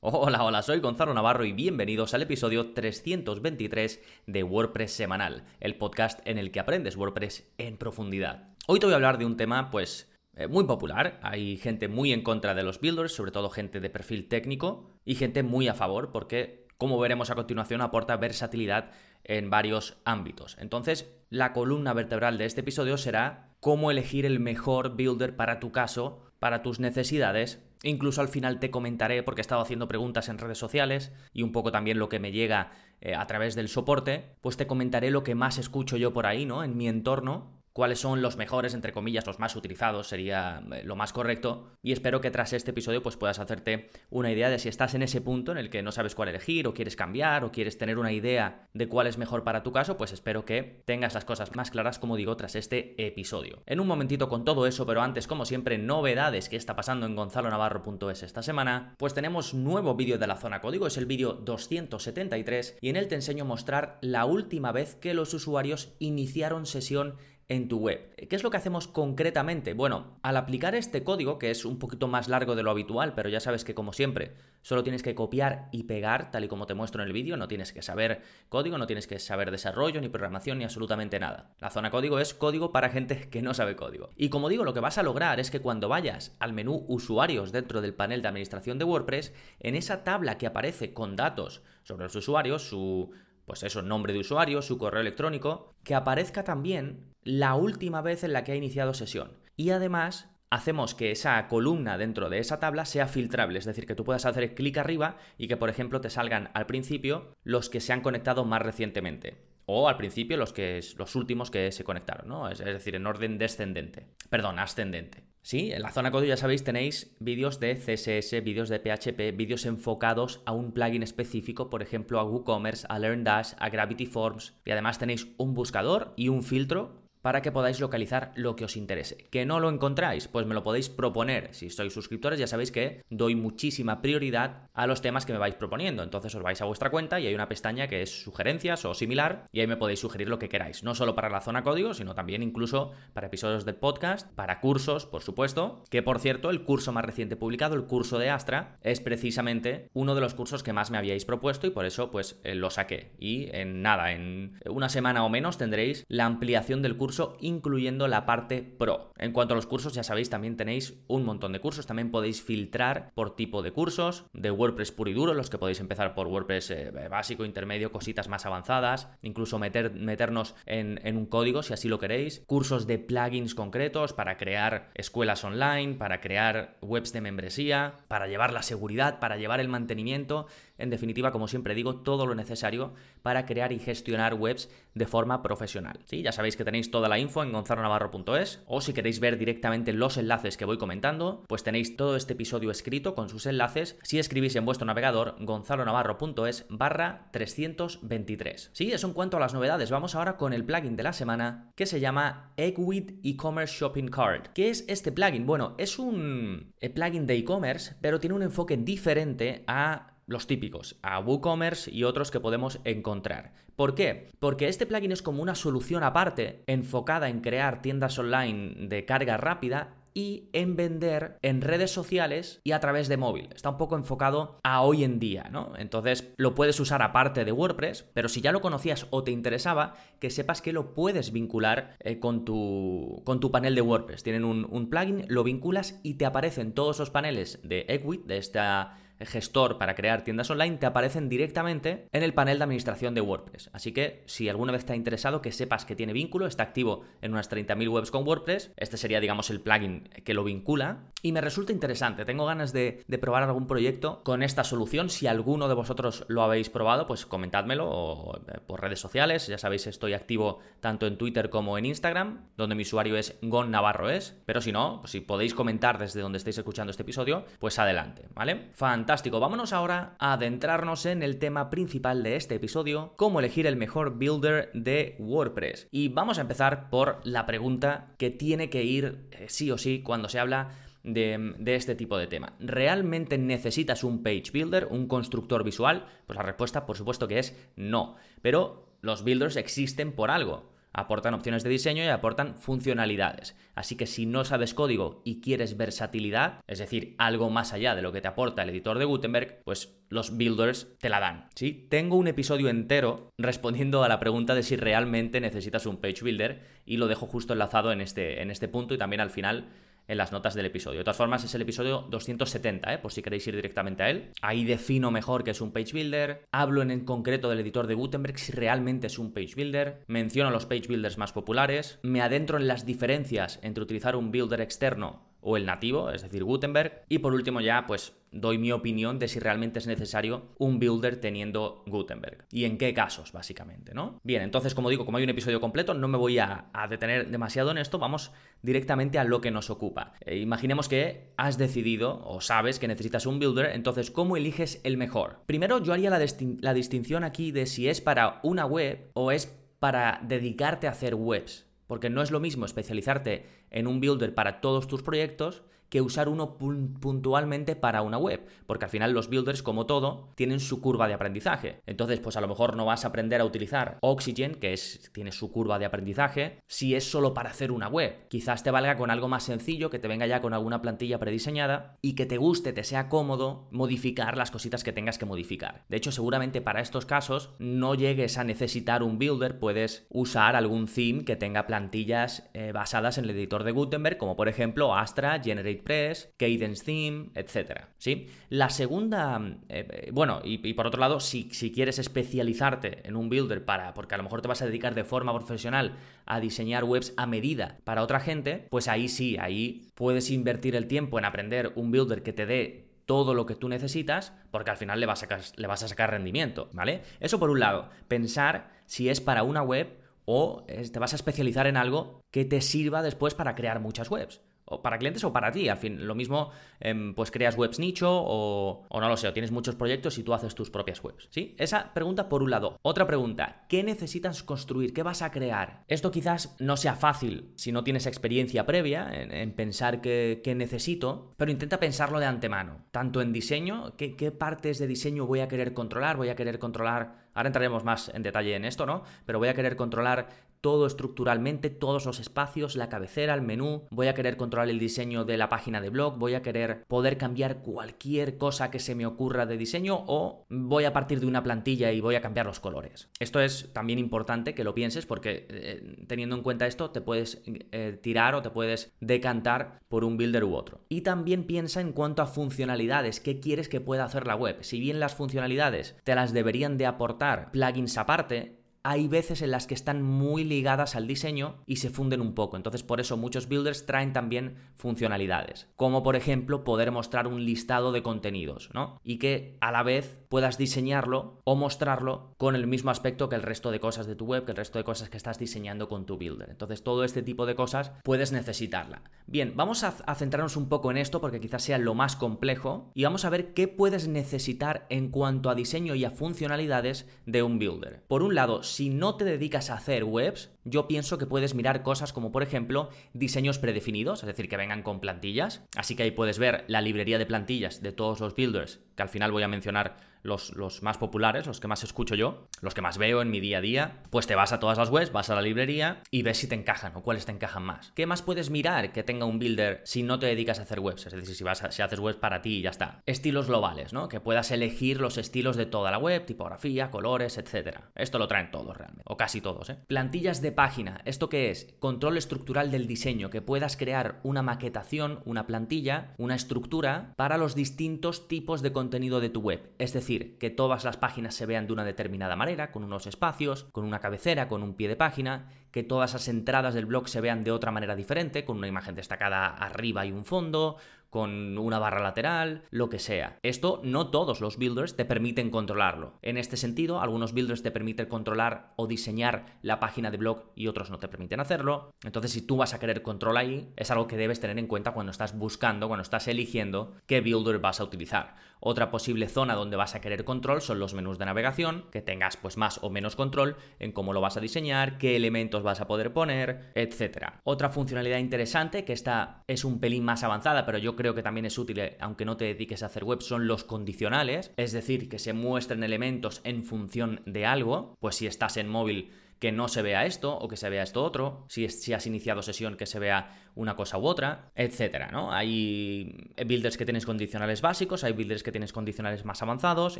Hola, 0.00 0.44
hola, 0.44 0.60
soy 0.60 0.80
Gonzalo 0.80 1.14
Navarro 1.14 1.46
y 1.46 1.52
bienvenidos 1.52 2.12
al 2.12 2.20
episodio 2.20 2.74
323 2.74 4.02
de 4.26 4.42
WordPress 4.42 4.92
Semanal, 4.92 5.44
el 5.60 5.76
podcast 5.76 6.20
en 6.26 6.36
el 6.36 6.50
que 6.50 6.60
aprendes 6.60 6.98
WordPress 6.98 7.50
en 7.56 7.78
profundidad. 7.78 8.50
Hoy 8.66 8.80
te 8.80 8.86
voy 8.86 8.92
a 8.92 8.96
hablar 8.96 9.16
de 9.16 9.24
un 9.24 9.38
tema, 9.38 9.70
pues, 9.70 10.12
eh, 10.36 10.48
muy 10.48 10.64
popular. 10.64 11.18
Hay 11.22 11.56
gente 11.56 11.88
muy 11.88 12.12
en 12.12 12.22
contra 12.22 12.54
de 12.54 12.62
los 12.62 12.80
builders, 12.80 13.14
sobre 13.14 13.32
todo 13.32 13.48
gente 13.48 13.80
de 13.80 13.90
perfil 13.90 14.28
técnico, 14.28 14.90
y 15.04 15.14
gente 15.14 15.42
muy 15.42 15.66
a 15.66 15.74
favor 15.74 16.12
porque, 16.12 16.66
como 16.76 16.98
veremos 16.98 17.30
a 17.30 17.34
continuación, 17.34 17.80
aporta 17.80 18.16
versatilidad 18.18 18.90
en 19.24 19.48
varios 19.48 19.96
ámbitos. 20.04 20.56
Entonces, 20.60 21.10
la 21.30 21.54
columna 21.54 21.94
vertebral 21.94 22.36
de 22.36 22.44
este 22.44 22.60
episodio 22.60 22.98
será 22.98 23.48
cómo 23.60 23.90
elegir 23.90 24.26
el 24.26 24.38
mejor 24.38 24.94
builder 24.94 25.34
para 25.36 25.58
tu 25.58 25.72
caso, 25.72 26.20
para 26.38 26.62
tus 26.62 26.80
necesidades. 26.80 27.62
Incluso 27.82 28.20
al 28.20 28.28
final 28.28 28.60
te 28.60 28.70
comentaré, 28.70 29.22
porque 29.22 29.40
he 29.40 29.42
estado 29.42 29.62
haciendo 29.62 29.88
preguntas 29.88 30.28
en 30.28 30.38
redes 30.38 30.58
sociales 30.58 31.12
y 31.32 31.42
un 31.42 31.52
poco 31.52 31.72
también 31.72 31.98
lo 31.98 32.10
que 32.10 32.20
me 32.20 32.32
llega 32.32 32.72
eh, 33.00 33.14
a 33.14 33.26
través 33.26 33.54
del 33.54 33.68
soporte, 33.68 34.36
pues 34.42 34.56
te 34.56 34.66
comentaré 34.66 35.10
lo 35.10 35.24
que 35.24 35.34
más 35.34 35.56
escucho 35.58 35.96
yo 35.96 36.12
por 36.12 36.26
ahí, 36.26 36.44
¿no? 36.44 36.62
En 36.62 36.76
mi 36.76 36.88
entorno 36.88 37.55
cuáles 37.76 38.00
son 38.00 38.22
los 38.22 38.38
mejores, 38.38 38.72
entre 38.72 38.90
comillas, 38.90 39.26
los 39.26 39.38
más 39.38 39.54
utilizados, 39.54 40.06
sería 40.06 40.62
eh, 40.72 40.82
lo 40.82 40.96
más 40.96 41.12
correcto. 41.12 41.66
Y 41.82 41.92
espero 41.92 42.22
que 42.22 42.30
tras 42.30 42.54
este 42.54 42.70
episodio 42.70 43.02
pues 43.02 43.18
puedas 43.18 43.38
hacerte 43.38 43.90
una 44.08 44.32
idea 44.32 44.48
de 44.48 44.58
si 44.58 44.70
estás 44.70 44.94
en 44.94 45.02
ese 45.02 45.20
punto 45.20 45.52
en 45.52 45.58
el 45.58 45.68
que 45.68 45.82
no 45.82 45.92
sabes 45.92 46.14
cuál 46.14 46.30
elegir, 46.30 46.66
o 46.66 46.72
quieres 46.72 46.96
cambiar, 46.96 47.44
o 47.44 47.52
quieres 47.52 47.76
tener 47.76 47.98
una 47.98 48.12
idea 48.12 48.66
de 48.72 48.88
cuál 48.88 49.08
es 49.08 49.18
mejor 49.18 49.44
para 49.44 49.62
tu 49.62 49.72
caso, 49.72 49.98
pues 49.98 50.14
espero 50.14 50.46
que 50.46 50.82
tengas 50.86 51.12
las 51.12 51.26
cosas 51.26 51.54
más 51.54 51.70
claras, 51.70 51.98
como 51.98 52.16
digo, 52.16 52.34
tras 52.38 52.56
este 52.56 52.94
episodio. 53.06 53.62
En 53.66 53.78
un 53.78 53.86
momentito 53.86 54.30
con 54.30 54.46
todo 54.46 54.66
eso, 54.66 54.86
pero 54.86 55.02
antes, 55.02 55.26
como 55.26 55.44
siempre, 55.44 55.76
novedades 55.76 56.48
que 56.48 56.56
está 56.56 56.76
pasando 56.76 57.04
en 57.04 57.14
gonzalonavarro.es 57.14 58.22
esta 58.22 58.42
semana, 58.42 58.94
pues 58.96 59.12
tenemos 59.12 59.52
nuevo 59.52 59.94
vídeo 59.96 60.16
de 60.16 60.26
la 60.26 60.36
zona 60.36 60.62
código, 60.62 60.86
es 60.86 60.96
el 60.96 61.04
vídeo 61.04 61.34
273, 61.34 62.78
y 62.80 62.88
en 62.88 62.96
él 62.96 63.08
te 63.08 63.16
enseño 63.16 63.44
a 63.44 63.48
mostrar 63.48 63.98
la 64.00 64.24
última 64.24 64.72
vez 64.72 64.94
que 64.94 65.12
los 65.12 65.34
usuarios 65.34 65.94
iniciaron 65.98 66.64
sesión 66.64 67.16
en 67.48 67.68
tu 67.68 67.78
web. 67.78 68.14
¿Qué 68.16 68.34
es 68.34 68.42
lo 68.42 68.50
que 68.50 68.56
hacemos 68.56 68.88
concretamente? 68.88 69.72
Bueno, 69.72 70.18
al 70.22 70.36
aplicar 70.36 70.74
este 70.74 71.04
código, 71.04 71.38
que 71.38 71.50
es 71.50 71.64
un 71.64 71.78
poquito 71.78 72.08
más 72.08 72.28
largo 72.28 72.56
de 72.56 72.62
lo 72.62 72.70
habitual, 72.70 73.14
pero 73.14 73.28
ya 73.28 73.38
sabes 73.38 73.64
que 73.64 73.74
como 73.74 73.92
siempre, 73.92 74.32
solo 74.62 74.82
tienes 74.82 75.02
que 75.02 75.14
copiar 75.14 75.68
y 75.70 75.84
pegar, 75.84 76.32
tal 76.32 76.44
y 76.44 76.48
como 76.48 76.66
te 76.66 76.74
muestro 76.74 77.02
en 77.02 77.06
el 77.06 77.12
vídeo, 77.12 77.36
no 77.36 77.46
tienes 77.46 77.72
que 77.72 77.82
saber 77.82 78.22
código, 78.48 78.78
no 78.78 78.86
tienes 78.86 79.06
que 79.06 79.20
saber 79.20 79.52
desarrollo, 79.52 80.00
ni 80.00 80.08
programación, 80.08 80.58
ni 80.58 80.64
absolutamente 80.64 81.20
nada. 81.20 81.54
La 81.60 81.70
zona 81.70 81.90
código 81.90 82.18
es 82.18 82.34
código 82.34 82.72
para 82.72 82.90
gente 82.90 83.28
que 83.30 83.42
no 83.42 83.54
sabe 83.54 83.76
código. 83.76 84.10
Y 84.16 84.28
como 84.28 84.48
digo, 84.48 84.64
lo 84.64 84.74
que 84.74 84.80
vas 84.80 84.98
a 84.98 85.04
lograr 85.04 85.38
es 85.38 85.50
que 85.50 85.60
cuando 85.60 85.88
vayas 85.88 86.36
al 86.40 86.52
menú 86.52 86.84
usuarios 86.88 87.52
dentro 87.52 87.80
del 87.80 87.94
panel 87.94 88.22
de 88.22 88.28
administración 88.28 88.78
de 88.78 88.84
WordPress, 88.84 89.32
en 89.60 89.76
esa 89.76 90.02
tabla 90.02 90.36
que 90.36 90.46
aparece 90.46 90.92
con 90.92 91.14
datos 91.14 91.62
sobre 91.84 92.04
los 92.04 92.16
usuarios, 92.16 92.68
su 92.68 93.12
pues 93.46 93.62
eso, 93.62 93.80
nombre 93.80 94.12
de 94.12 94.18
usuario, 94.18 94.60
su 94.60 94.76
correo 94.76 95.00
electrónico, 95.00 95.74
que 95.84 95.94
aparezca 95.94 96.44
también 96.44 97.14
la 97.22 97.54
última 97.54 98.02
vez 98.02 98.24
en 98.24 98.32
la 98.32 98.44
que 98.44 98.52
ha 98.52 98.56
iniciado 98.56 98.92
sesión. 98.92 99.38
Y 99.56 99.70
además 99.70 100.28
hacemos 100.50 100.94
que 100.94 101.10
esa 101.10 101.48
columna 101.48 101.98
dentro 101.98 102.28
de 102.28 102.38
esa 102.38 102.60
tabla 102.60 102.84
sea 102.84 103.08
filtrable, 103.08 103.58
es 103.58 103.64
decir, 103.64 103.86
que 103.86 103.94
tú 103.94 104.04
puedas 104.04 104.26
hacer 104.26 104.54
clic 104.54 104.78
arriba 104.78 105.16
y 105.38 105.48
que, 105.48 105.56
por 105.56 105.70
ejemplo, 105.70 106.00
te 106.00 106.10
salgan 106.10 106.50
al 106.54 106.66
principio 106.66 107.34
los 107.42 107.70
que 107.70 107.80
se 107.80 107.92
han 107.92 108.02
conectado 108.02 108.44
más 108.44 108.62
recientemente. 108.62 109.56
O 109.68 109.88
al 109.88 109.96
principio 109.96 110.36
los, 110.36 110.52
que, 110.52 110.80
los 110.96 111.16
últimos 111.16 111.50
que 111.50 111.72
se 111.72 111.82
conectaron, 111.82 112.28
¿no? 112.28 112.48
Es, 112.48 112.58
decir, 112.58 112.94
en 112.94 113.06
orden 113.06 113.36
descendente. 113.36 114.06
Perdón, 114.30 114.60
ascendente. 114.60 115.24
Sí, 115.46 115.70
en 115.70 115.80
la 115.82 115.92
zona 115.92 116.10
código 116.10 116.30
ya 116.30 116.36
sabéis 116.36 116.64
tenéis 116.64 117.14
vídeos 117.20 117.60
de 117.60 117.76
CSS, 117.76 118.42
vídeos 118.42 118.68
de 118.68 118.80
PHP, 118.80 119.30
vídeos 119.36 119.64
enfocados 119.64 120.42
a 120.44 120.50
un 120.50 120.72
plugin 120.72 121.04
específico, 121.04 121.70
por 121.70 121.82
ejemplo 121.82 122.18
a 122.18 122.24
WooCommerce, 122.24 122.84
a 122.90 122.98
LearnDash, 122.98 123.52
a 123.56 123.68
Gravity 123.68 124.06
Forms 124.06 124.54
y 124.64 124.72
además 124.72 124.98
tenéis 124.98 125.28
un 125.36 125.54
buscador 125.54 126.12
y 126.16 126.30
un 126.30 126.42
filtro 126.42 127.05
para 127.26 127.42
que 127.42 127.50
podáis 127.50 127.80
localizar 127.80 128.30
lo 128.36 128.54
que 128.54 128.64
os 128.64 128.76
interese. 128.76 129.26
¿Que 129.32 129.44
no 129.44 129.58
lo 129.58 129.68
encontráis? 129.68 130.28
Pues 130.28 130.46
me 130.46 130.54
lo 130.54 130.62
podéis 130.62 130.88
proponer. 130.88 131.52
Si 131.56 131.70
sois 131.70 131.92
suscriptores 131.92 132.38
ya 132.38 132.46
sabéis 132.46 132.70
que 132.70 133.02
doy 133.10 133.34
muchísima 133.34 134.00
prioridad 134.00 134.70
a 134.74 134.86
los 134.86 135.02
temas 135.02 135.26
que 135.26 135.32
me 135.32 135.40
vais 135.40 135.56
proponiendo. 135.56 136.04
Entonces 136.04 136.32
os 136.36 136.42
vais 136.44 136.62
a 136.62 136.66
vuestra 136.66 136.90
cuenta 136.90 137.18
y 137.18 137.26
hay 137.26 137.34
una 137.34 137.48
pestaña 137.48 137.88
que 137.88 138.02
es 138.02 138.22
sugerencias 138.22 138.84
o 138.84 138.94
similar 138.94 139.48
y 139.50 139.58
ahí 139.58 139.66
me 139.66 139.76
podéis 139.76 139.98
sugerir 139.98 140.28
lo 140.28 140.38
que 140.38 140.48
queráis. 140.48 140.84
No 140.84 140.94
solo 140.94 141.16
para 141.16 141.28
la 141.28 141.40
zona 141.40 141.64
código, 141.64 141.94
sino 141.94 142.14
también 142.14 142.44
incluso 142.44 142.92
para 143.12 143.26
episodios 143.26 143.64
del 143.64 143.74
podcast, 143.74 144.32
para 144.36 144.60
cursos, 144.60 145.04
por 145.04 145.24
supuesto. 145.24 145.82
Que 145.90 146.04
por 146.04 146.20
cierto, 146.20 146.50
el 146.50 146.62
curso 146.62 146.92
más 146.92 147.04
reciente 147.04 147.34
publicado, 147.34 147.74
el 147.74 147.86
curso 147.86 148.20
de 148.20 148.30
Astra, 148.30 148.78
es 148.82 149.00
precisamente 149.00 149.88
uno 149.94 150.14
de 150.14 150.20
los 150.20 150.34
cursos 150.34 150.62
que 150.62 150.72
más 150.72 150.92
me 150.92 150.98
habíais 150.98 151.24
propuesto 151.24 151.66
y 151.66 151.70
por 151.70 151.86
eso 151.86 152.12
pues 152.12 152.38
eh, 152.44 152.54
lo 152.54 152.70
saqué. 152.70 153.16
Y 153.18 153.48
en 153.50 153.82
nada, 153.82 154.12
en 154.12 154.60
una 154.70 154.88
semana 154.88 155.24
o 155.24 155.28
menos 155.28 155.58
tendréis 155.58 156.04
la 156.06 156.26
ampliación 156.26 156.82
del 156.82 156.96
curso 156.96 157.15
incluyendo 157.40 158.08
la 158.08 158.26
parte 158.26 158.62
pro. 158.62 159.12
En 159.18 159.32
cuanto 159.32 159.54
a 159.54 159.56
los 159.56 159.66
cursos, 159.66 159.94
ya 159.94 160.02
sabéis, 160.02 160.30
también 160.30 160.56
tenéis 160.56 160.94
un 161.06 161.24
montón 161.24 161.52
de 161.52 161.60
cursos, 161.60 161.86
también 161.86 162.10
podéis 162.10 162.42
filtrar 162.42 163.10
por 163.14 163.36
tipo 163.36 163.62
de 163.62 163.72
cursos, 163.72 164.24
de 164.32 164.50
WordPress 164.50 164.92
puro 164.92 165.10
y 165.10 165.14
duro, 165.14 165.34
los 165.34 165.50
que 165.50 165.58
podéis 165.58 165.80
empezar 165.80 166.14
por 166.14 166.26
WordPress 166.26 166.70
eh, 166.70 167.08
básico, 167.10 167.44
intermedio, 167.44 167.92
cositas 167.92 168.28
más 168.28 168.46
avanzadas, 168.46 169.08
incluso 169.22 169.58
meter, 169.58 169.92
meternos 169.92 170.54
en, 170.66 171.00
en 171.04 171.16
un 171.16 171.26
código 171.26 171.62
si 171.62 171.72
así 171.72 171.88
lo 171.88 171.98
queréis, 171.98 172.42
cursos 172.46 172.86
de 172.86 172.98
plugins 172.98 173.54
concretos 173.54 174.12
para 174.12 174.36
crear 174.36 174.90
escuelas 174.94 175.44
online, 175.44 175.94
para 175.94 176.20
crear 176.20 176.76
webs 176.82 177.12
de 177.12 177.20
membresía, 177.20 177.94
para 178.08 178.26
llevar 178.26 178.52
la 178.52 178.62
seguridad, 178.62 179.18
para 179.18 179.36
llevar 179.36 179.60
el 179.60 179.68
mantenimiento, 179.68 180.46
en 180.78 180.90
definitiva, 180.90 181.32
como 181.32 181.48
siempre 181.48 181.74
digo, 181.74 181.96
todo 181.96 182.26
lo 182.26 182.34
necesario 182.34 182.92
para 183.22 183.46
crear 183.46 183.72
y 183.72 183.78
gestionar 183.78 184.34
webs 184.34 184.68
de 184.94 185.06
forma 185.06 185.42
profesional. 185.42 185.98
¿Sí? 186.04 186.22
Ya 186.22 186.32
sabéis 186.32 186.56
que 186.56 186.64
tenéis 186.64 186.90
toda 186.90 187.05
la 187.08 187.18
info 187.18 187.42
en 187.42 187.52
gonzalonavarro.es 187.52 188.62
o 188.66 188.80
si 188.80 188.92
queréis 188.92 189.20
ver 189.20 189.38
directamente 189.38 189.92
los 189.92 190.16
enlaces 190.16 190.56
que 190.56 190.64
voy 190.64 190.78
comentando, 190.78 191.44
pues 191.48 191.62
tenéis 191.62 191.96
todo 191.96 192.16
este 192.16 192.34
episodio 192.34 192.70
escrito 192.70 193.14
con 193.14 193.28
sus 193.28 193.46
enlaces 193.46 193.98
si 194.02 194.18
escribís 194.18 194.56
en 194.56 194.64
vuestro 194.64 194.86
navegador 194.86 195.36
gonzalonavarro.es 195.40 196.66
barra 196.68 197.28
323. 197.32 198.70
Sí, 198.72 198.92
eso 198.92 199.06
en 199.06 199.12
cuanto 199.12 199.36
a 199.36 199.40
las 199.40 199.54
novedades. 199.54 199.90
Vamos 199.90 200.14
ahora 200.14 200.36
con 200.36 200.52
el 200.52 200.64
plugin 200.64 200.96
de 200.96 201.02
la 201.02 201.12
semana 201.12 201.72
que 201.74 201.86
se 201.86 202.00
llama 202.00 202.52
Eggwit 202.56 203.20
E-Commerce 203.22 203.74
Shopping 203.78 204.08
Card. 204.08 204.48
¿Qué 204.54 204.70
es 204.70 204.84
este 204.88 205.12
plugin? 205.12 205.46
Bueno, 205.46 205.74
es 205.78 205.98
un 205.98 206.74
eh, 206.80 206.90
plugin 206.90 207.26
de 207.26 207.36
e-commerce, 207.36 207.94
pero 208.00 208.20
tiene 208.20 208.34
un 208.34 208.42
enfoque 208.42 208.76
diferente 208.76 209.64
a 209.66 210.15
los 210.26 210.46
típicos, 210.46 210.98
a 211.02 211.20
WooCommerce 211.20 211.90
y 211.90 212.04
otros 212.04 212.30
que 212.30 212.40
podemos 212.40 212.80
encontrar. 212.84 213.52
¿Por 213.76 213.94
qué? 213.94 214.30
Porque 214.38 214.68
este 214.68 214.86
plugin 214.86 215.12
es 215.12 215.22
como 215.22 215.42
una 215.42 215.54
solución 215.54 216.02
aparte, 216.02 216.64
enfocada 216.66 217.28
en 217.28 217.40
crear 217.40 217.82
tiendas 217.82 218.18
online 218.18 218.88
de 218.88 219.04
carga 219.04 219.36
rápida 219.36 219.94
y 220.16 220.48
en 220.54 220.76
vender 220.76 221.36
en 221.42 221.60
redes 221.60 221.90
sociales 221.90 222.62
y 222.64 222.72
a 222.72 222.80
través 222.80 223.06
de 223.08 223.18
móvil. 223.18 223.50
Está 223.54 223.68
un 223.68 223.76
poco 223.76 223.96
enfocado 223.96 224.58
a 224.62 224.80
hoy 224.80 225.04
en 225.04 225.18
día, 225.18 225.50
¿no? 225.52 225.74
Entonces 225.76 226.32
lo 226.38 226.54
puedes 226.54 226.80
usar 226.80 227.02
aparte 227.02 227.44
de 227.44 227.52
WordPress, 227.52 228.06
pero 228.14 228.30
si 228.30 228.40
ya 228.40 228.50
lo 228.50 228.62
conocías 228.62 229.06
o 229.10 229.24
te 229.24 229.30
interesaba, 229.30 229.92
que 230.18 230.30
sepas 230.30 230.62
que 230.62 230.72
lo 230.72 230.94
puedes 230.94 231.32
vincular 231.32 231.96
eh, 232.00 232.18
con, 232.18 232.46
tu, 232.46 233.20
con 233.26 233.40
tu 233.40 233.50
panel 233.50 233.74
de 233.74 233.82
WordPress. 233.82 234.22
Tienen 234.22 234.46
un, 234.46 234.66
un 234.70 234.88
plugin, 234.88 235.26
lo 235.28 235.44
vinculas 235.44 236.00
y 236.02 236.14
te 236.14 236.24
aparecen 236.24 236.72
todos 236.72 236.98
los 236.98 237.10
paneles 237.10 237.60
de 237.62 237.84
Equit, 237.86 238.24
de 238.24 238.38
esta 238.38 238.96
gestor 239.20 239.78
para 239.78 239.94
crear 239.94 240.24
tiendas 240.24 240.50
online 240.50 240.76
te 240.76 240.86
aparecen 240.86 241.28
directamente 241.28 242.08
en 242.12 242.22
el 242.22 242.34
panel 242.34 242.58
de 242.58 242.64
administración 242.64 243.14
de 243.14 243.20
WordPress. 243.20 243.70
Así 243.72 243.92
que 243.92 244.22
si 244.26 244.48
alguna 244.48 244.72
vez 244.72 244.84
te 244.84 244.92
ha 244.92 244.96
interesado 244.96 245.40
que 245.40 245.52
sepas 245.52 245.84
que 245.84 245.96
tiene 245.96 246.12
vínculo, 246.12 246.46
está 246.46 246.64
activo 246.64 247.04
en 247.22 247.32
unas 247.32 247.50
30.000 247.50 247.88
webs 247.90 248.10
con 248.10 248.26
WordPress, 248.26 248.72
este 248.76 248.96
sería 248.96 249.20
digamos 249.20 249.50
el 249.50 249.60
plugin 249.60 250.08
que 250.24 250.34
lo 250.34 250.44
vincula 250.44 251.04
y 251.22 251.32
me 251.32 251.40
resulta 251.40 251.72
interesante. 251.72 252.24
Tengo 252.24 252.46
ganas 252.46 252.72
de, 252.72 253.04
probar 253.20 253.42
algún 253.42 253.66
proyecto 253.66 254.22
con 254.22 254.42
esta 254.42 254.62
solución. 254.62 255.08
Si 255.08 255.26
alguno 255.26 255.68
de 255.68 255.74
vosotros 255.74 256.24
lo 256.28 256.42
habéis 256.42 256.68
probado, 256.68 257.06
pues 257.06 257.24
comentádmelo 257.24 258.42
eh, 258.48 258.58
por 258.66 258.82
redes 258.82 259.00
sociales. 259.00 259.46
Ya 259.46 259.58
sabéis, 259.58 259.86
estoy 259.86 260.12
activo 260.12 260.60
tanto 260.80 261.06
en 261.06 261.16
Twitter 261.16 261.48
como 261.48 261.78
en 261.78 261.86
Instagram, 261.86 262.48
donde 262.56 262.74
mi 262.74 262.82
usuario 262.82 263.16
es 263.16 263.38
Gon 263.40 263.70
Navarro 263.70 264.10
es. 264.10 264.36
Pero 264.44 264.60
si 264.60 264.72
no, 264.72 265.02
si 265.06 265.20
podéis 265.20 265.54
comentar 265.54 265.98
desde 265.98 266.20
donde 266.20 266.38
estéis 266.38 266.58
escuchando 266.58 266.90
este 266.90 267.02
episodio, 267.02 267.44
pues 267.58 267.78
adelante, 267.78 268.28
¿vale? 268.34 268.70
Fantástico 268.74 269.05
Fantástico, 269.06 269.38
vámonos 269.38 269.72
ahora 269.72 270.16
a 270.18 270.32
adentrarnos 270.32 271.06
en 271.06 271.22
el 271.22 271.38
tema 271.38 271.70
principal 271.70 272.24
de 272.24 272.34
este 272.34 272.56
episodio, 272.56 273.12
cómo 273.14 273.38
elegir 273.38 273.64
el 273.68 273.76
mejor 273.76 274.18
builder 274.18 274.68
de 274.74 275.14
WordPress. 275.20 275.86
Y 275.92 276.08
vamos 276.08 276.38
a 276.38 276.40
empezar 276.40 276.90
por 276.90 277.20
la 277.22 277.46
pregunta 277.46 278.16
que 278.18 278.30
tiene 278.30 278.68
que 278.68 278.82
ir 278.82 279.28
eh, 279.30 279.46
sí 279.48 279.70
o 279.70 279.78
sí 279.78 280.02
cuando 280.02 280.28
se 280.28 280.40
habla 280.40 280.70
de, 281.04 281.54
de, 281.56 281.76
este 281.76 281.94
tipo 281.94 282.18
de 282.18 282.26
tema. 282.26 282.54
¿Realmente 282.58 283.38
necesitas 283.38 284.02
un 284.02 284.24
page 284.24 284.50
builder, 284.52 284.88
un 284.90 285.06
constructor 285.06 285.62
visual? 285.62 286.06
Pues 286.26 286.36
la 286.36 286.42
respuesta, 286.42 286.84
por 286.84 286.96
supuesto 286.96 287.28
que 287.28 287.38
es 287.38 287.56
no. 287.76 288.16
Pero 288.42 288.88
los 289.02 289.22
builders 289.22 289.54
existen 289.54 290.16
por 290.16 290.32
algo 290.32 290.75
aportan 290.96 291.34
opciones 291.34 291.62
de 291.62 291.68
diseño 291.68 292.02
y 292.02 292.08
aportan 292.08 292.56
funcionalidades. 292.56 293.54
Así 293.74 293.96
que 293.96 294.06
si 294.06 294.24
no 294.24 294.46
sabes 294.46 294.72
código 294.72 295.20
y 295.24 295.42
quieres 295.42 295.76
versatilidad, 295.76 296.60
es 296.66 296.78
decir, 296.78 297.14
algo 297.18 297.50
más 297.50 297.74
allá 297.74 297.94
de 297.94 298.00
lo 298.00 298.12
que 298.12 298.22
te 298.22 298.28
aporta 298.28 298.62
el 298.62 298.70
editor 298.70 298.98
de 298.98 299.04
Gutenberg, 299.04 299.62
pues 299.62 299.94
los 300.08 300.38
builders 300.38 300.96
te 300.98 301.10
la 301.10 301.20
dan. 301.20 301.48
¿sí? 301.54 301.86
Tengo 301.90 302.16
un 302.16 302.28
episodio 302.28 302.70
entero 302.70 303.28
respondiendo 303.36 304.04
a 304.04 304.08
la 304.08 304.18
pregunta 304.18 304.54
de 304.54 304.62
si 304.62 304.76
realmente 304.76 305.38
necesitas 305.38 305.84
un 305.84 305.98
page 305.98 306.22
builder 306.22 306.62
y 306.86 306.96
lo 306.96 307.08
dejo 307.08 307.26
justo 307.26 307.52
enlazado 307.52 307.92
en 307.92 308.00
este, 308.00 308.40
en 308.40 308.50
este 308.50 308.66
punto 308.66 308.94
y 308.94 308.98
también 308.98 309.20
al 309.20 309.30
final 309.30 309.68
en 310.08 310.18
las 310.18 310.32
notas 310.32 310.54
del 310.54 310.66
episodio. 310.66 310.98
De 310.98 311.04
todas 311.04 311.16
formas, 311.16 311.44
es 311.44 311.54
el 311.54 311.62
episodio 311.62 312.06
270, 312.10 312.94
¿eh? 312.94 312.98
por 312.98 313.12
si 313.12 313.22
queréis 313.22 313.46
ir 313.46 313.56
directamente 313.56 314.02
a 314.02 314.10
él. 314.10 314.30
Ahí 314.42 314.64
defino 314.64 315.10
mejor 315.10 315.44
qué 315.44 315.50
es 315.50 315.60
un 315.60 315.72
page 315.72 315.92
builder, 315.92 316.46
hablo 316.52 316.82
en, 316.82 317.04
concreto 317.04 317.48
del 317.48 317.60
editor 317.60 317.86
de 317.86 317.94
Gutenberg 317.94 318.38
si 318.38 318.52
realmente 318.52 319.06
es 319.06 319.18
un 319.18 319.32
page 319.32 319.54
builder, 319.54 320.04
menciono 320.06 320.50
los 320.50 320.66
page 320.66 320.88
builders 320.88 321.18
más 321.18 321.32
populares, 321.32 321.98
me 322.02 322.22
adentro 322.22 322.58
en 322.58 322.68
las 322.68 322.86
diferencias 322.86 323.60
entre 323.62 323.82
utilizar 323.82 324.16
un 324.16 324.30
builder 324.30 324.60
externo 324.60 325.25
o 325.48 325.56
el 325.56 325.64
nativo, 325.64 326.10
es 326.10 326.22
decir, 326.22 326.42
Gutenberg, 326.42 327.04
y 327.08 327.20
por 327.20 327.32
último 327.32 327.60
ya, 327.60 327.86
pues 327.86 328.12
doy 328.32 328.58
mi 328.58 328.72
opinión 328.72 329.20
de 329.20 329.28
si 329.28 329.38
realmente 329.38 329.78
es 329.78 329.86
necesario 329.86 330.48
un 330.58 330.80
builder 330.80 331.20
teniendo 331.20 331.84
Gutenberg. 331.86 332.46
Y 332.50 332.64
en 332.64 332.78
qué 332.78 332.92
casos, 332.92 333.30
básicamente, 333.30 333.94
¿no? 333.94 334.18
Bien, 334.24 334.42
entonces, 334.42 334.74
como 334.74 334.90
digo, 334.90 335.06
como 335.06 335.18
hay 335.18 335.24
un 335.24 335.30
episodio 335.30 335.60
completo, 335.60 335.94
no 335.94 336.08
me 336.08 336.18
voy 336.18 336.40
a, 336.40 336.66
detener 336.90 337.30
demasiado 337.30 337.70
en 337.70 337.78
esto, 337.78 338.00
vamos 338.00 338.32
directamente 338.60 339.20
a 339.20 339.24
lo 339.24 339.40
que 339.40 339.52
nos 339.52 339.70
ocupa. 339.70 340.14
Eh, 340.20 340.38
imaginemos 340.38 340.88
que 340.88 341.32
has 341.36 341.58
decidido 341.58 342.24
o 342.24 342.40
sabes 342.40 342.80
que 342.80 342.88
necesitas 342.88 343.24
un 343.24 343.38
builder, 343.38 343.66
entonces, 343.66 344.10
¿cómo 344.10 344.36
eliges 344.36 344.80
el 344.82 344.96
mejor? 344.96 345.42
Primero, 345.46 345.80
yo 345.80 345.92
haría 345.92 346.10
la, 346.10 346.18
la 346.60 346.74
distinción 346.74 347.22
aquí 347.22 347.52
de 347.52 347.66
si 347.66 347.88
es 347.88 348.00
para 348.00 348.40
una 348.42 348.66
web 348.66 349.10
o 349.14 349.30
es 349.30 349.46
para 349.78 350.18
dedicarte 350.24 350.88
a 350.88 350.90
hacer 350.90 351.14
webs. 351.14 351.65
Porque 351.86 352.10
no 352.10 352.22
es 352.22 352.30
lo 352.30 352.40
mismo 352.40 352.66
especializarte 352.66 353.46
en 353.70 353.86
un 353.86 354.00
builder 354.00 354.34
para 354.34 354.60
todos 354.60 354.86
tus 354.88 355.02
proyectos 355.02 355.62
que 355.88 356.00
usar 356.00 356.28
uno 356.28 356.56
puntualmente 356.56 357.76
para 357.76 358.02
una 358.02 358.18
web, 358.18 358.46
porque 358.66 358.86
al 358.86 358.90
final 358.90 359.12
los 359.12 359.28
builders, 359.28 359.62
como 359.62 359.86
todo, 359.86 360.32
tienen 360.34 360.60
su 360.60 360.80
curva 360.80 361.08
de 361.08 361.14
aprendizaje. 361.14 361.80
Entonces, 361.86 362.20
pues 362.20 362.36
a 362.36 362.40
lo 362.40 362.48
mejor 362.48 362.76
no 362.76 362.84
vas 362.84 363.04
a 363.04 363.08
aprender 363.08 363.40
a 363.40 363.44
utilizar 363.44 363.98
Oxygen, 364.00 364.56
que 364.56 364.72
es, 364.72 365.10
tiene 365.12 365.32
su 365.32 365.50
curva 365.52 365.78
de 365.78 365.86
aprendizaje, 365.86 366.60
si 366.66 366.94
es 366.94 367.10
solo 367.10 367.34
para 367.34 367.50
hacer 367.50 367.70
una 367.70 367.88
web. 367.88 368.28
Quizás 368.28 368.62
te 368.62 368.70
valga 368.70 368.96
con 368.96 369.10
algo 369.10 369.28
más 369.28 369.44
sencillo, 369.44 369.90
que 369.90 369.98
te 369.98 370.08
venga 370.08 370.26
ya 370.26 370.40
con 370.40 370.54
alguna 370.54 370.82
plantilla 370.82 371.18
prediseñada 371.18 371.96
y 372.02 372.14
que 372.14 372.26
te 372.26 372.36
guste, 372.36 372.72
te 372.72 372.84
sea 372.84 373.08
cómodo 373.08 373.68
modificar 373.70 374.36
las 374.36 374.50
cositas 374.50 374.84
que 374.84 374.92
tengas 374.92 375.18
que 375.18 375.26
modificar. 375.26 375.84
De 375.88 375.96
hecho, 375.96 376.12
seguramente 376.12 376.60
para 376.60 376.80
estos 376.80 377.06
casos 377.06 377.54
no 377.58 377.94
llegues 377.94 378.38
a 378.38 378.44
necesitar 378.44 379.02
un 379.02 379.18
builder, 379.18 379.58
puedes 379.58 380.06
usar 380.10 380.56
algún 380.56 380.86
theme 380.86 381.24
que 381.24 381.36
tenga 381.36 381.66
plantillas 381.66 382.48
eh, 382.54 382.72
basadas 382.72 383.18
en 383.18 383.24
el 383.24 383.30
editor 383.30 383.64
de 383.64 383.72
Gutenberg, 383.72 384.18
como 384.18 384.36
por 384.36 384.48
ejemplo 384.48 384.94
Astra, 384.94 385.40
Generate 385.42 385.75
Press, 385.82 386.32
Cadence 386.36 386.84
Theme, 386.84 387.30
etc. 387.34 387.86
¿sí? 387.98 388.28
La 388.48 388.70
segunda, 388.70 389.40
eh, 389.68 389.86
eh, 389.90 390.10
bueno, 390.12 390.40
y, 390.44 390.74
por 390.74 390.86
otro 390.86 391.00
lado, 391.00 391.20
si, 391.20 391.48
si, 391.52 391.72
quieres 391.72 391.98
especializarte 391.98 393.06
en 393.06 393.16
un 393.16 393.28
builder 393.28 393.64
para, 393.64 393.94
porque 393.94 394.14
a 394.14 394.18
lo 394.18 394.24
mejor 394.24 394.42
te 394.42 394.48
vas 394.48 394.62
a 394.62 394.66
dedicar 394.66 394.94
de 394.94 395.04
forma 395.04 395.34
profesional 395.34 395.96
a 396.24 396.40
diseñar 396.40 396.84
webs 396.84 397.14
a 397.16 397.26
medida 397.26 397.78
para 397.84 398.02
otra 398.02 398.20
gente, 398.20 398.66
pues 398.70 398.88
ahí 398.88 399.08
sí, 399.08 399.36
ahí 399.38 399.88
puedes 399.94 400.30
invertir 400.30 400.76
el 400.76 400.86
tiempo 400.86 401.18
en 401.18 401.24
aprender 401.24 401.72
un 401.76 401.90
builder 401.90 402.22
que 402.22 402.32
te 402.32 402.46
dé 402.46 402.86
todo 403.06 403.34
lo 403.34 403.46
que 403.46 403.54
tú 403.54 403.68
necesitas, 403.68 404.32
porque 404.50 404.70
al 404.70 404.76
final 404.76 404.98
le 405.00 405.06
vas, 405.06 405.22
a 405.22 405.38
le 405.56 405.66
vas 405.66 405.82
a 405.82 405.88
sacar 405.88 406.10
rendimiento, 406.10 406.68
¿vale? 406.72 407.02
Eso 407.20 407.38
por 407.38 407.50
un 407.50 407.60
lado, 407.60 407.88
pensar 408.08 408.70
si 408.86 409.08
es 409.08 409.20
para 409.20 409.44
una 409.44 409.62
web 409.62 409.96
o 410.26 410.64
te 410.66 410.98
vas 410.98 411.12
a 411.12 411.16
especializar 411.16 411.66
en 411.68 411.76
algo 411.76 412.20
que 412.30 412.44
te 412.44 412.60
sirva 412.60 413.02
después 413.02 413.34
para 413.34 413.54
crear 413.54 413.80
muchas 413.80 414.10
webs 414.10 414.42
o 414.66 414.82
para 414.82 414.98
clientes 414.98 415.24
o 415.24 415.32
para 415.32 415.50
ti. 415.50 415.68
Al 415.68 415.78
fin, 415.78 416.06
lo 416.06 416.14
mismo, 416.14 416.50
em, 416.80 417.14
pues 417.14 417.30
creas 417.30 417.56
webs 417.56 417.78
nicho 417.78 418.10
o, 418.10 418.84
o, 418.88 419.00
no 419.00 419.08
lo 419.08 419.16
sé, 419.16 419.28
o 419.28 419.32
tienes 419.32 419.52
muchos 419.52 419.76
proyectos 419.76 420.18
y 420.18 420.22
tú 420.22 420.34
haces 420.34 420.54
tus 420.54 420.70
propias 420.70 421.02
webs. 421.02 421.28
¿Sí? 421.30 421.54
Esa 421.58 421.92
pregunta 421.94 422.28
por 422.28 422.42
un 422.42 422.50
lado. 422.50 422.78
Otra 422.82 423.06
pregunta, 423.06 423.64
¿qué 423.68 423.82
necesitas 423.82 424.42
construir? 424.42 424.92
¿Qué 424.92 425.02
vas 425.02 425.22
a 425.22 425.30
crear? 425.30 425.84
Esto 425.88 426.10
quizás 426.10 426.56
no 426.58 426.76
sea 426.76 426.94
fácil 426.94 427.52
si 427.56 427.72
no 427.72 427.84
tienes 427.84 428.06
experiencia 428.06 428.66
previa 428.66 429.08
en, 429.12 429.52
pensar 429.52 430.00
qué, 430.00 430.54
necesito, 430.56 431.34
pero 431.36 431.50
intenta 431.50 431.78
pensarlo 431.78 432.18
de 432.18 432.26
antemano. 432.26 432.84
Tanto 432.90 433.20
en 433.20 433.32
diseño, 433.32 433.96
¿qué, 433.96 434.16
¿qué 434.16 434.32
partes 434.32 434.78
de 434.78 434.86
diseño 434.86 435.26
voy 435.26 435.40
a 435.40 435.48
querer 435.48 435.72
controlar? 435.72 436.16
Voy 436.16 436.28
a 436.28 436.36
querer 436.36 436.58
controlar 436.58 437.26
Ahora 437.36 437.48
entraremos 437.48 437.84
más 437.84 438.10
en 438.14 438.22
detalle 438.22 438.54
en 438.54 438.64
esto, 438.64 438.86
¿no? 438.86 439.02
Pero 439.26 439.38
voy 439.38 439.48
a 439.48 439.54
querer 439.54 439.76
controlar 439.76 440.28
todo 440.60 440.86
estructuralmente, 440.86 441.70
todos 441.70 442.06
los 442.06 442.20
espacios, 442.20 442.76
la 442.76 442.88
cabecera, 442.88 443.34
el 443.34 443.42
menú, 443.42 443.86
voy 443.90 444.08
a 444.08 444.14
querer 444.14 444.36
controlar 444.36 444.68
el 444.68 444.78
diseño 444.78 445.24
de 445.24 445.36
la 445.36 445.48
página 445.48 445.80
de 445.80 445.90
blog, 445.90 446.18
voy 446.18 446.34
a 446.34 446.42
querer 446.42 446.84
poder 446.88 447.18
cambiar 447.18 447.58
cualquier 447.58 448.38
cosa 448.38 448.70
que 448.70 448.78
se 448.78 448.94
me 448.94 449.06
ocurra 449.06 449.46
de 449.46 449.56
diseño 449.56 450.04
o 450.06 450.44
voy 450.48 450.84
a 450.84 450.92
partir 450.92 451.20
de 451.20 451.26
una 451.26 451.42
plantilla 451.42 451.92
y 451.92 452.00
voy 452.00 452.14
a 452.14 452.20
cambiar 452.20 452.46
los 452.46 452.60
colores. 452.60 453.08
Esto 453.20 453.40
es 453.40 453.72
también 453.72 453.98
importante 453.98 454.54
que 454.54 454.64
lo 454.64 454.74
pienses 454.74 455.06
porque 455.06 455.46
eh, 455.48 456.04
teniendo 456.06 456.36
en 456.36 456.42
cuenta 456.42 456.66
esto 456.66 456.90
te 456.90 457.00
puedes 457.00 457.42
eh, 457.46 457.98
tirar 458.02 458.34
o 458.34 458.42
te 458.42 458.50
puedes 458.50 458.92
decantar 459.00 459.80
por 459.88 460.04
un 460.04 460.16
builder 460.16 460.44
u 460.44 460.54
otro. 460.54 460.80
Y 460.88 461.02
también 461.02 461.44
piensa 461.44 461.80
en 461.80 461.92
cuanto 461.92 462.22
a 462.22 462.26
funcionalidades, 462.26 463.20
qué 463.20 463.40
quieres 463.40 463.68
que 463.68 463.80
pueda 463.80 464.04
hacer 464.04 464.26
la 464.26 464.36
web. 464.36 464.58
Si 464.62 464.80
bien 464.80 465.00
las 465.00 465.14
funcionalidades 465.14 465.96
te 466.04 466.14
las 466.14 466.32
deberían 466.32 466.76
de 466.76 466.86
aportar 466.86 467.50
plugins 467.50 467.98
aparte, 467.98 468.65
hay 468.86 469.08
veces 469.08 469.42
en 469.42 469.50
las 469.50 469.66
que 469.66 469.74
están 469.74 470.00
muy 470.00 470.44
ligadas 470.44 470.94
al 470.94 471.08
diseño 471.08 471.56
y 471.66 471.76
se 471.76 471.90
funden 471.90 472.20
un 472.20 472.34
poco. 472.34 472.56
Entonces 472.56 472.84
por 472.84 473.00
eso 473.00 473.16
muchos 473.16 473.48
builders 473.48 473.84
traen 473.84 474.12
también 474.12 474.58
funcionalidades, 474.76 475.66
como 475.74 476.04
por 476.04 476.14
ejemplo 476.14 476.62
poder 476.62 476.92
mostrar 476.92 477.26
un 477.26 477.44
listado 477.44 477.90
de 477.90 478.04
contenidos, 478.04 478.70
¿no? 478.74 479.00
Y 479.02 479.18
que 479.18 479.58
a 479.60 479.72
la 479.72 479.82
vez 479.82 480.20
puedas 480.28 480.56
diseñarlo 480.56 481.40
o 481.42 481.56
mostrarlo 481.56 482.32
con 482.38 482.54
el 482.54 482.68
mismo 482.68 482.92
aspecto 482.92 483.28
que 483.28 483.34
el 483.34 483.42
resto 483.42 483.72
de 483.72 483.80
cosas 483.80 484.06
de 484.06 484.14
tu 484.14 484.24
web, 484.24 484.44
que 484.44 484.52
el 484.52 484.56
resto 484.56 484.78
de 484.78 484.84
cosas 484.84 485.10
que 485.10 485.16
estás 485.16 485.40
diseñando 485.40 485.88
con 485.88 486.06
tu 486.06 486.16
builder. 486.16 486.50
Entonces 486.50 486.84
todo 486.84 487.02
este 487.02 487.22
tipo 487.22 487.44
de 487.44 487.56
cosas 487.56 487.90
puedes 488.04 488.30
necesitarla. 488.30 489.02
Bien, 489.26 489.54
vamos 489.56 489.82
a, 489.82 489.96
a 490.06 490.14
centrarnos 490.14 490.56
un 490.56 490.68
poco 490.68 490.92
en 490.92 490.98
esto 490.98 491.20
porque 491.20 491.40
quizás 491.40 491.64
sea 491.64 491.78
lo 491.78 491.96
más 491.96 492.14
complejo 492.14 492.92
y 492.94 493.02
vamos 493.02 493.24
a 493.24 493.30
ver 493.30 493.52
qué 493.52 493.66
puedes 493.66 494.06
necesitar 494.06 494.86
en 494.90 495.10
cuanto 495.10 495.50
a 495.50 495.56
diseño 495.56 495.96
y 495.96 496.04
a 496.04 496.12
funcionalidades 496.12 497.08
de 497.26 497.42
un 497.42 497.58
builder. 497.58 498.04
Por 498.06 498.22
un 498.22 498.36
lado, 498.36 498.62
si 498.76 498.90
no 498.90 499.16
te 499.16 499.24
dedicas 499.24 499.70
a 499.70 499.74
hacer 499.76 500.04
webs, 500.04 500.50
yo 500.66 500.86
pienso 500.88 501.16
que 501.16 501.26
puedes 501.26 501.54
mirar 501.54 501.82
cosas 501.82 502.12
como 502.12 502.32
por 502.32 502.42
ejemplo 502.42 502.90
diseños 503.14 503.58
predefinidos, 503.58 504.22
es 504.22 504.26
decir, 504.26 504.48
que 504.48 504.56
vengan 504.56 504.82
con 504.82 505.00
plantillas. 505.00 505.64
Así 505.76 505.96
que 505.96 506.02
ahí 506.02 506.10
puedes 506.10 506.38
ver 506.38 506.64
la 506.68 506.80
librería 506.80 507.18
de 507.18 507.26
plantillas 507.26 507.82
de 507.82 507.92
todos 507.92 508.20
los 508.20 508.34
builders, 508.34 508.80
que 508.96 509.02
al 509.02 509.08
final 509.08 509.32
voy 509.32 509.42
a 509.42 509.48
mencionar 509.48 509.96
los, 510.26 510.82
más 510.82 510.98
populares, 510.98 511.46
los 511.46 511.60
que 511.60 511.68
más 511.68 511.84
escucho 511.84 512.14
yo, 512.14 512.48
los 512.60 512.74
que 512.74 512.82
más 512.82 512.98
veo 512.98 513.22
en 513.22 513.30
mi 513.30 513.40
día 513.40 513.58
a 513.58 513.60
día, 513.60 514.02
pues 514.10 514.26
te 514.26 514.34
vas 514.34 514.52
a 514.52 514.60
todas 514.60 514.76
las 514.76 514.90
webs, 514.90 515.12
vas 515.12 515.30
a 515.30 515.34
la 515.34 515.42
librería 515.42 516.02
y 516.10 516.22
ves 516.22 516.38
si 516.38 516.48
te 516.48 516.54
encajan 516.54 516.94
o 516.96 517.02
cuáles 517.02 517.26
te 517.26 517.32
encajan 517.32 517.62
más. 517.62 517.92
¿Qué 517.94 518.06
más 518.06 518.22
puedes 518.22 518.50
mirar 518.50 518.92
que 518.92 519.02
tenga 519.02 519.24
un 519.24 519.38
builder 519.38 519.80
si 519.84 520.02
no 520.02 520.18
te 520.18 520.26
dedicas 520.26 520.58
a 520.58 520.62
hacer 520.62 520.80
webs? 520.80 521.06
Es 521.06 521.12
decir, 521.12 521.34
si, 521.34 521.44
vas 521.44 521.62
si 521.70 521.82
haces 521.82 522.00
webs 522.00 522.18
para 522.18 522.42
ti 522.42 522.58
y 522.58 522.62
ya 522.62 522.70
está. 522.70 523.02
Estilos 523.06 523.46
globales, 523.46 523.92
¿no? 523.92 524.08
Que 524.08 524.20
puedas 524.20 524.50
elegir 524.50 525.00
los 525.00 525.16
estilos 525.18 525.56
de 525.56 525.66
toda 525.66 525.90
la 525.90 525.98
web, 525.98 526.26
tipografía, 526.26 526.90
colores, 526.90 527.38
etc. 527.38 527.78
Esto 527.94 528.18
lo 528.18 528.28
traen 528.28 528.50
todos 528.50 528.76
realmente, 528.76 529.04
o 529.06 529.16
casi 529.16 529.40
todos, 529.40 529.70
¿eh? 529.70 529.78
Plantillas 529.86 530.42
de 530.42 530.52
página. 530.56 531.00
¿Esto 531.04 531.28
qué 531.28 531.50
es? 531.50 531.72
Control 531.78 532.16
estructural 532.16 532.72
del 532.72 532.88
diseño, 532.88 533.30
que 533.30 533.42
puedas 533.42 533.76
crear 533.76 534.18
una 534.24 534.42
maquetación, 534.42 535.20
una 535.24 535.46
plantilla, 535.46 536.14
una 536.18 536.34
estructura 536.34 537.14
para 537.14 537.38
los 537.38 537.54
distintos 537.54 538.26
tipos 538.26 538.62
de 538.62 538.72
contenido 538.72 539.20
de 539.20 539.28
tu 539.30 539.40
web. 539.40 539.70
Es 539.78 539.92
decir, 539.92 540.36
que 540.38 540.50
todas 540.50 540.82
las 540.84 540.96
páginas 540.96 541.36
se 541.36 541.46
vean 541.46 541.68
de 541.68 541.74
una 541.74 541.84
determinada 541.84 542.34
manera, 542.34 542.72
con 542.72 542.82
unos 542.82 543.06
espacios, 543.06 543.68
con 543.70 543.84
una 543.84 544.00
cabecera, 544.00 544.48
con 544.48 544.64
un 544.64 544.74
pie 544.74 544.88
de 544.88 544.96
página, 544.96 545.52
que 545.76 545.82
todas 545.82 546.14
las 546.14 546.26
entradas 546.28 546.72
del 546.72 546.86
blog 546.86 547.06
se 547.06 547.20
vean 547.20 547.44
de 547.44 547.52
otra 547.52 547.70
manera 547.70 547.94
diferente, 547.94 548.46
con 548.46 548.56
una 548.56 548.66
imagen 548.66 548.94
destacada 548.94 549.48
arriba 549.48 550.06
y 550.06 550.10
un 550.10 550.24
fondo, 550.24 550.78
con 551.10 551.58
una 551.58 551.78
barra 551.78 552.02
lateral, 552.02 552.62
lo 552.70 552.88
que 552.88 552.98
sea. 552.98 553.38
Esto 553.42 553.82
no 553.84 554.08
todos 554.10 554.40
los 554.40 554.56
builders 554.56 554.96
te 554.96 555.04
permiten 555.04 555.50
controlarlo. 555.50 556.18
En 556.22 556.38
este 556.38 556.56
sentido, 556.56 557.02
algunos 557.02 557.34
builders 557.34 557.62
te 557.62 557.70
permiten 557.70 558.06
controlar 558.06 558.72
o 558.76 558.86
diseñar 558.86 559.58
la 559.60 559.78
página 559.78 560.10
de 560.10 560.16
blog 560.16 560.44
y 560.54 560.66
otros 560.66 560.90
no 560.90 560.98
te 560.98 561.08
permiten 561.08 561.40
hacerlo. 561.40 561.90
Entonces, 562.04 562.32
si 562.32 562.40
tú 562.40 562.56
vas 562.56 562.72
a 562.72 562.80
querer 562.80 563.02
control 563.02 563.36
ahí, 563.36 563.70
es 563.76 563.90
algo 563.90 564.06
que 564.06 564.16
debes 564.16 564.40
tener 564.40 564.58
en 564.58 564.68
cuenta 564.68 564.92
cuando 564.92 565.12
estás 565.12 565.36
buscando, 565.36 565.88
cuando 565.88 566.04
estás 566.04 566.26
eligiendo 566.26 566.94
qué 567.06 567.20
builder 567.20 567.58
vas 567.58 567.80
a 567.80 567.84
utilizar. 567.84 568.36
Otra 568.60 568.90
posible 568.90 569.28
zona 569.28 569.54
donde 569.54 569.76
vas 569.76 569.94
a 569.94 570.00
querer 570.00 570.24
control 570.24 570.62
son 570.62 570.78
los 570.78 570.94
menús 570.94 571.18
de 571.18 571.26
navegación, 571.26 571.84
que 571.90 572.02
tengas 572.02 572.36
pues 572.36 572.56
más 572.56 572.78
o 572.82 572.90
menos 572.90 573.16
control 573.16 573.56
en 573.78 573.92
cómo 573.92 574.12
lo 574.12 574.20
vas 574.20 574.36
a 574.36 574.40
diseñar, 574.40 574.98
qué 574.98 575.16
elementos 575.16 575.62
vas 575.62 575.80
a 575.80 575.86
poder 575.86 576.12
poner, 576.12 576.72
etc. 576.74 577.34
Otra 577.44 577.70
funcionalidad 577.70 578.18
interesante, 578.18 578.84
que 578.84 578.92
esta 578.92 579.42
es 579.46 579.64
un 579.64 579.78
pelín 579.78 580.04
más 580.04 580.24
avanzada, 580.24 580.64
pero 580.64 580.78
yo 580.78 580.96
creo 580.96 581.14
que 581.14 581.22
también 581.22 581.46
es 581.46 581.58
útil 581.58 581.78
eh, 581.78 581.96
aunque 582.00 582.24
no 582.24 582.36
te 582.36 582.46
dediques 582.46 582.82
a 582.82 582.86
hacer 582.86 583.04
web, 583.04 583.20
son 583.20 583.46
los 583.46 583.64
condicionales, 583.64 584.52
es 584.56 584.72
decir, 584.72 585.08
que 585.08 585.18
se 585.18 585.32
muestren 585.32 585.82
elementos 585.82 586.40
en 586.44 586.64
función 586.64 587.20
de 587.26 587.46
algo, 587.46 587.94
pues 588.00 588.16
si 588.16 588.26
estás 588.26 588.56
en 588.56 588.68
móvil 588.68 589.12
que 589.38 589.52
no 589.52 589.68
se 589.68 589.82
vea 589.82 590.06
esto 590.06 590.36
o 590.36 590.48
que 590.48 590.56
se 590.56 590.68
vea 590.70 590.82
esto 590.82 591.04
otro, 591.04 591.44
si, 591.48 591.68
si 591.68 591.92
has 591.92 592.06
iniciado 592.06 592.42
sesión 592.42 592.76
que 592.76 592.86
se 592.86 592.98
vea 592.98 593.46
una 593.56 593.74
cosa 593.74 593.98
u 593.98 594.06
otra, 594.06 594.50
etcétera, 594.54 595.08
¿no? 595.10 595.32
Hay 595.32 596.30
builders 596.46 596.76
que 596.76 596.84
tienes 596.84 597.06
condicionales 597.06 597.62
básicos, 597.62 598.04
hay 598.04 598.12
builders 598.12 598.42
que 598.42 598.52
tienes 598.52 598.72
condicionales 598.72 599.24
más 599.24 599.42
avanzados 599.42 599.98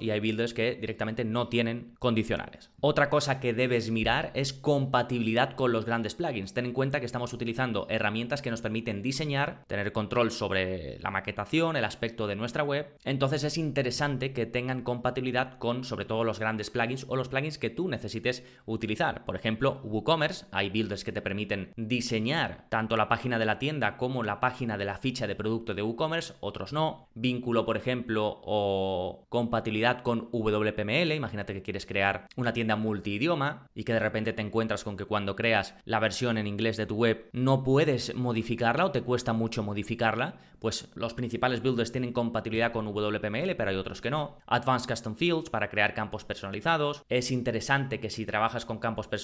y 0.00 0.10
hay 0.10 0.20
builders 0.20 0.52
que 0.52 0.74
directamente 0.74 1.24
no 1.24 1.48
tienen 1.48 1.94
condicionales. 1.98 2.70
Otra 2.80 3.08
cosa 3.08 3.40
que 3.40 3.54
debes 3.54 3.90
mirar 3.90 4.30
es 4.34 4.52
compatibilidad 4.52 5.54
con 5.54 5.72
los 5.72 5.86
grandes 5.86 6.14
plugins. 6.14 6.52
Ten 6.52 6.66
en 6.66 6.72
cuenta 6.74 7.00
que 7.00 7.06
estamos 7.06 7.32
utilizando 7.32 7.86
herramientas 7.88 8.42
que 8.42 8.50
nos 8.50 8.60
permiten 8.60 9.00
diseñar, 9.00 9.64
tener 9.66 9.90
control 9.92 10.30
sobre 10.30 10.98
la 11.00 11.10
maquetación, 11.10 11.76
el 11.76 11.84
aspecto 11.86 12.26
de 12.26 12.36
nuestra 12.36 12.62
web. 12.62 12.94
Entonces 13.04 13.42
es 13.42 13.56
interesante 13.56 14.34
que 14.34 14.44
tengan 14.44 14.82
compatibilidad 14.82 15.56
con 15.58 15.84
sobre 15.84 16.04
todo 16.04 16.24
los 16.24 16.38
grandes 16.38 16.68
plugins 16.68 17.06
o 17.08 17.16
los 17.16 17.30
plugins 17.30 17.56
que 17.56 17.70
tú 17.70 17.88
necesites 17.88 18.44
utilizar. 18.66 19.24
Por 19.26 19.36
ejemplo, 19.36 19.80
WooCommerce, 19.82 20.46
hay 20.52 20.70
builders 20.70 21.04
que 21.04 21.12
te 21.12 21.20
permiten 21.20 21.72
diseñar 21.76 22.66
tanto 22.68 22.96
la 22.96 23.08
página 23.08 23.38
de 23.38 23.44
la 23.44 23.58
tienda 23.58 23.96
como 23.96 24.22
la 24.22 24.40
página 24.40 24.78
de 24.78 24.84
la 24.84 24.96
ficha 24.96 25.26
de 25.26 25.34
producto 25.34 25.74
de 25.74 25.82
WooCommerce, 25.82 26.34
otros 26.40 26.72
no. 26.72 27.08
Vínculo, 27.14 27.66
por 27.66 27.76
ejemplo, 27.76 28.40
o 28.44 29.26
compatibilidad 29.28 30.02
con 30.02 30.28
WPML. 30.32 31.12
Imagínate 31.12 31.52
que 31.52 31.62
quieres 31.62 31.86
crear 31.86 32.28
una 32.36 32.52
tienda 32.52 32.76
multidioma 32.76 33.66
y 33.74 33.84
que 33.84 33.92
de 33.92 33.98
repente 33.98 34.32
te 34.32 34.42
encuentras 34.42 34.84
con 34.84 34.96
que 34.96 35.04
cuando 35.04 35.34
creas 35.34 35.74
la 35.84 35.98
versión 35.98 36.38
en 36.38 36.46
inglés 36.46 36.76
de 36.76 36.86
tu 36.86 36.96
web 36.96 37.28
no 37.32 37.64
puedes 37.64 38.14
modificarla 38.14 38.84
o 38.84 38.92
te 38.92 39.02
cuesta 39.02 39.32
mucho 39.32 39.62
modificarla. 39.62 40.36
Pues 40.60 40.88
los 40.94 41.14
principales 41.14 41.62
builders 41.62 41.92
tienen 41.92 42.12
compatibilidad 42.12 42.72
con 42.72 42.86
WPML, 42.86 43.54
pero 43.56 43.70
hay 43.70 43.76
otros 43.76 44.00
que 44.00 44.10
no. 44.10 44.38
Advanced 44.46 44.88
Custom 44.88 45.14
Fields 45.14 45.50
para 45.50 45.68
crear 45.68 45.94
campos 45.94 46.24
personalizados. 46.24 47.02
Es 47.08 47.30
interesante 47.30 48.00
que 48.00 48.08
si 48.08 48.24
trabajas 48.24 48.64
con 48.64 48.78
campos 48.78 49.06
personalizados, 49.06 49.15